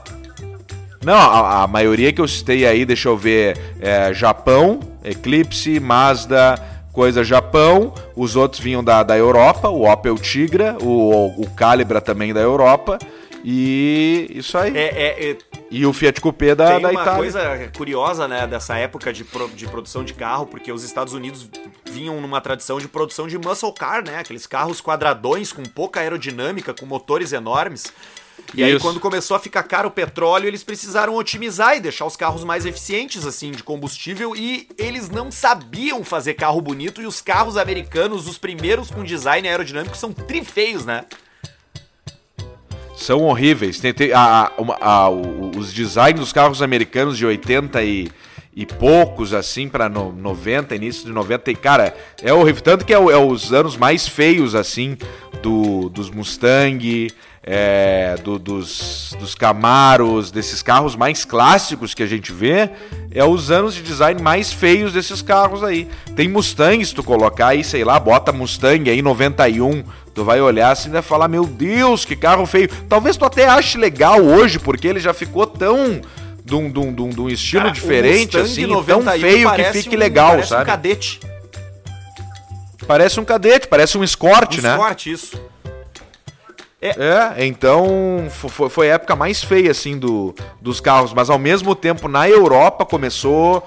[1.05, 6.55] Não, a, a maioria que eu citei aí, deixa eu ver, é Japão, Eclipse, Mazda,
[6.93, 7.93] coisa Japão.
[8.17, 12.99] Os outros vinham da, da Europa, o Opel Tigra, o, o Calibra também da Europa.
[13.45, 14.77] E isso aí.
[14.77, 15.39] É, é, é,
[15.71, 17.19] E o Fiat Coupé da, tem da uma Itália.
[17.19, 21.49] coisa curiosa, né, dessa época de, pro- de produção de carro, porque os Estados Unidos
[21.91, 24.19] vinham numa tradição de produção de muscle car, né?
[24.19, 27.93] Aqueles carros quadradões com pouca aerodinâmica, com motores enormes.
[28.55, 28.81] E aí, Isso.
[28.81, 32.65] quando começou a ficar caro o petróleo, eles precisaram otimizar e deixar os carros mais
[32.65, 34.35] eficientes, assim, de combustível.
[34.35, 37.03] E eles não sabiam fazer carro bonito.
[37.03, 41.05] E os carros americanos, os primeiros com design aerodinâmico, são trifeios, né?
[42.99, 43.79] São horríveis.
[43.81, 48.09] Tem- a- a- a- os designs dos carros americanos de 80 e,
[48.55, 51.51] e poucos, assim, no, 90, início de 90.
[51.51, 52.61] E, cara, é horrível.
[52.63, 54.97] Tanto que é, é os anos mais feios, assim,
[55.43, 57.09] do, dos Mustang,
[57.45, 62.69] é, do- dos, dos Camaros, desses carros mais clássicos que a gente vê.
[63.13, 65.89] É os anos de design mais feios desses carros aí.
[66.17, 69.85] Tem Mustang, se tu colocar aí, sei lá, bota Mustang aí 91,
[70.19, 72.69] tu vai olhar assim e vai falar, meu Deus, que carro feio.
[72.89, 76.01] Talvez tu até ache legal hoje, porque ele já ficou tão
[76.45, 79.83] de um, de um- de um- estilo Cara, diferente, assim, 91 tão feio que parece
[79.83, 80.63] fique um- legal, parece sabe?
[80.63, 81.21] um cadete.
[82.87, 84.71] Parece um cadete, parece um Escort, Um né?
[84.73, 85.41] Escort, isso.
[86.81, 91.13] É, então fo- fo- foi a época mais feia, assim, do, dos carros.
[91.13, 93.67] Mas ao mesmo tempo, na Europa começou.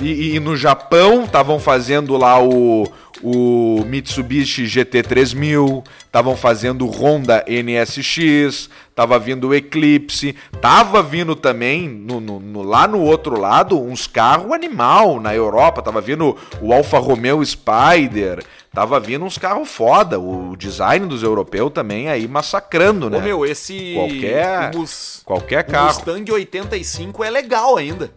[0.00, 2.86] E, e no Japão estavam fazendo lá o,
[3.22, 11.88] o Mitsubishi GT3000, estavam fazendo o Honda NSX, tava vindo o Eclipse, tava vindo também
[11.88, 16.72] no, no- no- lá no outro lado uns carros animal na Europa, tava vindo o
[16.72, 23.10] Alfa Romeo Spider, tava vindo uns carros foda, o design dos europeus também aí massacrando,
[23.10, 23.18] né?
[23.18, 23.94] Ô, meu, esse...
[23.94, 25.86] Qualquer- o Mus- Qualquer o carro.
[25.88, 28.10] Mustang 85 é legal ainda.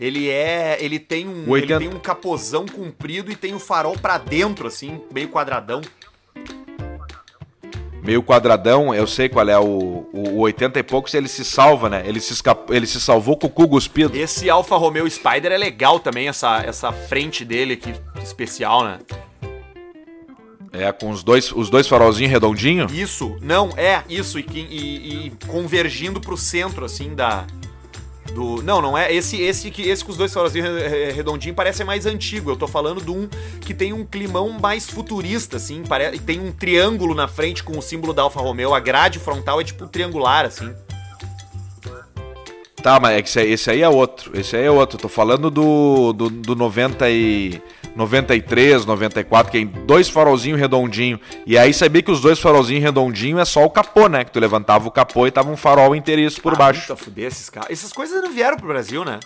[0.00, 0.78] Ele é...
[0.80, 4.16] Ele tem um, O 80 ele tem um capozão comprido e tem o farol pra
[4.16, 5.82] dentro, assim, meio quadradão.
[8.02, 11.90] Meio quadradão, eu sei qual é o, o, o 80 e poucos, ele se salva,
[11.90, 12.02] né?
[12.06, 12.32] Ele se,
[12.70, 14.16] ele se salvou com o cu cuspido.
[14.16, 17.92] Esse Alfa Romeo Spider é legal também, essa, essa frente dele aqui,
[18.22, 18.98] especial, né?
[20.72, 22.90] É, com os dois, os dois farolzinhos redondinhos?
[22.90, 27.44] Isso, não, é, isso, e, e- e convergindo pro centro, assim, da.
[28.34, 29.12] Do, não, não é.
[29.12, 32.50] Esse esse que esse com os dois farolzinhos re- re- redondinhos parece mais antigo.
[32.50, 33.28] Eu tô falando de um
[33.60, 35.82] que tem um climão mais futurista, assim.
[35.82, 38.72] Pare, e tem um triângulo na frente com o símbolo da Alfa Romeo.
[38.74, 40.72] A grade frontal é tipo triangular, assim.
[42.82, 44.38] Tá, mas é esse, esse aí é outro.
[44.38, 44.96] Esse aí é outro.
[44.96, 47.60] Eu tô falando do, do, do 90 e,
[48.00, 51.20] 93, 94, que tem dois farolzinhos redondinhos.
[51.46, 54.24] E aí sabia que os dois farolzinhos redondinhos é só o capô, né?
[54.24, 56.80] Que tu levantava o capô e tava um farol inteiriço por Ah, baixo.
[56.82, 57.70] Puta, fuder esses caras.
[57.70, 59.20] Essas coisas não vieram pro Brasil, né?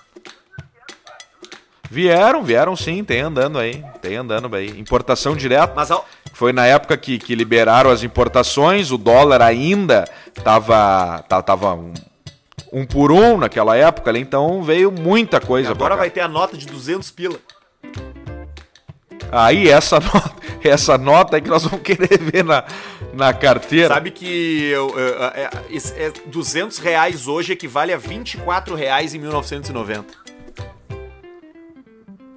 [1.91, 3.85] Vieram, vieram sim, tem andando aí.
[4.03, 4.69] Tem andando aí.
[4.81, 5.73] Importação direta.
[5.77, 10.05] Mas ao- Foi na época que, que liberaram as importações, o dólar ainda
[10.43, 11.93] tava, ta- tava um,
[12.73, 16.27] um por um naquela época, ali, então veio muita coisa pra agora vai ter a
[16.29, 17.39] nota de 200 pila.
[19.33, 22.65] Aí essa nota, essa nota aí que nós vamos querer ver na,
[23.13, 23.89] na carteira.
[23.95, 29.15] Sabe que eu, eu, é, é, esse- é 200 reais hoje equivale a 24 reais
[29.15, 30.25] em 1990.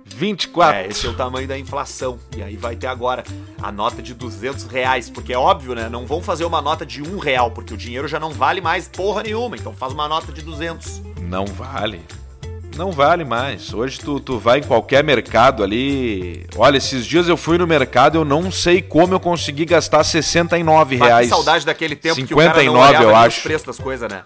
[0.05, 0.75] 24.
[0.79, 2.17] É, esse é o tamanho da inflação.
[2.35, 3.23] E aí vai ter agora
[3.61, 5.11] a nota de 200 reais.
[5.11, 5.89] Porque é óbvio, né?
[5.89, 8.87] Não vão fazer uma nota de um real, porque o dinheiro já não vale mais
[8.87, 9.55] porra nenhuma.
[9.55, 11.03] Então faz uma nota de 200.
[11.21, 12.01] Não vale.
[12.77, 13.73] Não vale mais.
[13.73, 16.45] Hoje tu, tu vai em qualquer mercado ali.
[16.55, 20.97] Olha, esses dias eu fui no mercado, eu não sei como eu consegui gastar 69
[20.97, 21.27] Bah, reais.
[21.27, 23.41] que saudade daquele tempo que o cara não 59, eu os acho.
[23.41, 24.21] preços das coisas, né?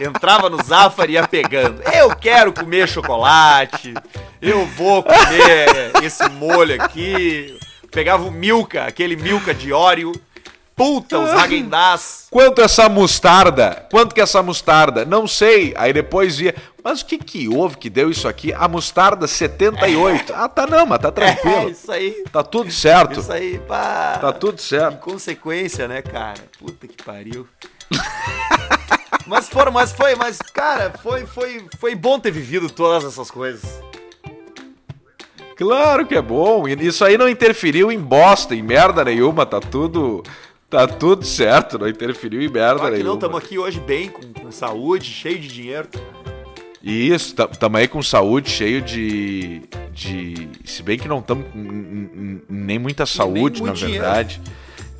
[0.00, 1.80] Entrava no Zafari e ia pegando.
[1.92, 3.94] Eu quero comer chocolate.
[4.42, 7.56] Eu vou comer esse molho aqui.
[7.90, 10.12] Pegava o Milka, aquele Milka de óleo.
[10.76, 12.26] Puta, os Häagen-Dazs.
[12.32, 13.86] Quanto essa mostarda?
[13.90, 15.04] Quanto que é essa mostarda?
[15.04, 15.72] Não sei.
[15.76, 16.54] Aí depois via.
[16.82, 18.52] Mas o que que houve que deu isso aqui?
[18.52, 20.32] A mostarda 78.
[20.34, 21.70] Ah, tá não, mas tá É, tranquilo.
[21.70, 22.24] isso aí.
[22.32, 23.20] Tá tudo certo.
[23.20, 24.18] Isso aí, pá.
[24.20, 24.98] Tá tudo certo.
[24.98, 26.40] Consequência, né, cara?
[26.58, 27.46] Puta que pariu.
[29.26, 33.80] mas foram, mas foi, mas, cara, foi, foi, foi bom ter vivido todas essas coisas.
[35.56, 36.66] Claro que é bom.
[36.66, 39.46] E Isso aí não interferiu em bosta, em merda nenhuma.
[39.46, 40.22] Tá tudo.
[40.68, 41.78] Tá tudo certo.
[41.78, 43.08] Não interferiu em merda Claro nenhuma.
[43.10, 45.88] não, estamos aqui hoje bem, com, com saúde, cheio de dinheiro.
[46.82, 49.62] Isso, tam- tamo aí com saúde, cheio de.
[49.92, 54.04] de se bem que não estamos com nem muita saúde, muito na dinheiro.
[54.04, 54.40] verdade.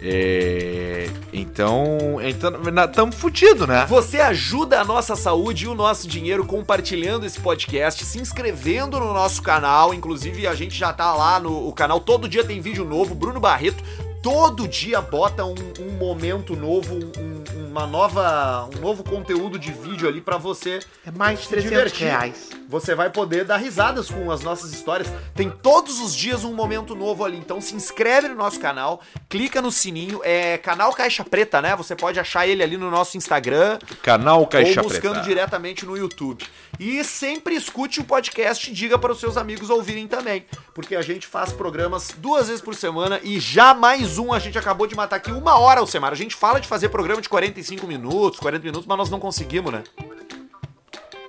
[0.07, 1.99] É, então.
[2.23, 2.53] Então.
[2.87, 3.87] Estamos fudidos, né?
[3.89, 9.13] Você ajuda a nossa saúde e o nosso dinheiro compartilhando esse podcast, se inscrevendo no
[9.13, 9.93] nosso canal.
[9.95, 12.01] Inclusive, a gente já tá lá no o canal.
[12.01, 13.15] Todo dia tem vídeo novo.
[13.15, 13.83] Bruno Barreto
[14.25, 17.45] todo dia bota um, um momento novo, um-
[17.75, 21.71] uma nova, um novo conteúdo de vídeo ali pra você É mais de se 300
[21.93, 22.07] divertir.
[22.07, 22.51] reais.
[22.69, 25.09] Você vai poder dar risadas com as nossas histórias.
[25.35, 27.37] Tem todos os dias um momento novo ali.
[27.37, 30.21] Então se inscreve no nosso canal, clica no sininho.
[30.23, 31.75] É canal Caixa Preta, né?
[31.75, 35.27] Você pode achar ele ali no nosso Instagram Canal Caixa ou buscando Preta.
[35.29, 36.45] diretamente no YouTube.
[36.79, 40.47] E sempre escute o podcast e diga para os seus amigos ouvirem também.
[40.73, 43.75] Porque a gente faz programas duas vezes por semana e já
[44.15, 46.13] mais um a gente acabou de matar aqui uma hora ao semana.
[46.13, 49.73] A gente fala de fazer programa de 45 minutos, 40 minutos, mas nós não conseguimos,
[49.73, 49.83] né?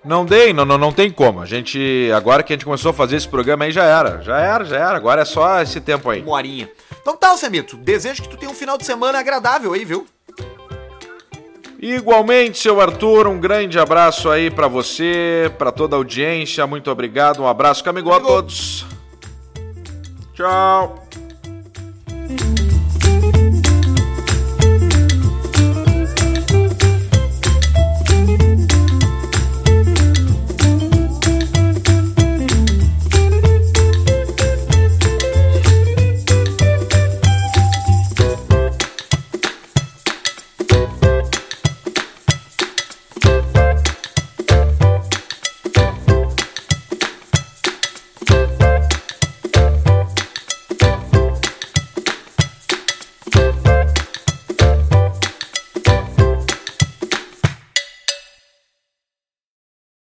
[0.04, 1.42] Não dei, não, não, não tem como.
[1.42, 2.12] A gente.
[2.16, 4.22] Agora que a gente começou a fazer esse programa aí já era.
[4.22, 4.96] Já era, já era.
[4.96, 6.22] Agora é só esse tempo aí.
[6.22, 6.70] Uma horinha.
[7.02, 7.76] Então tá, Alcemito.
[7.76, 10.06] Desejo que tu tenha um final de semana agradável aí, viu?
[11.80, 16.68] Igualmente, seu Arthur, um grande abraço aí pra você, pra toda a audiência.
[16.68, 17.42] Muito obrigado.
[17.42, 18.86] Um abraço, Camigol a todos.
[20.36, 21.04] Tchau.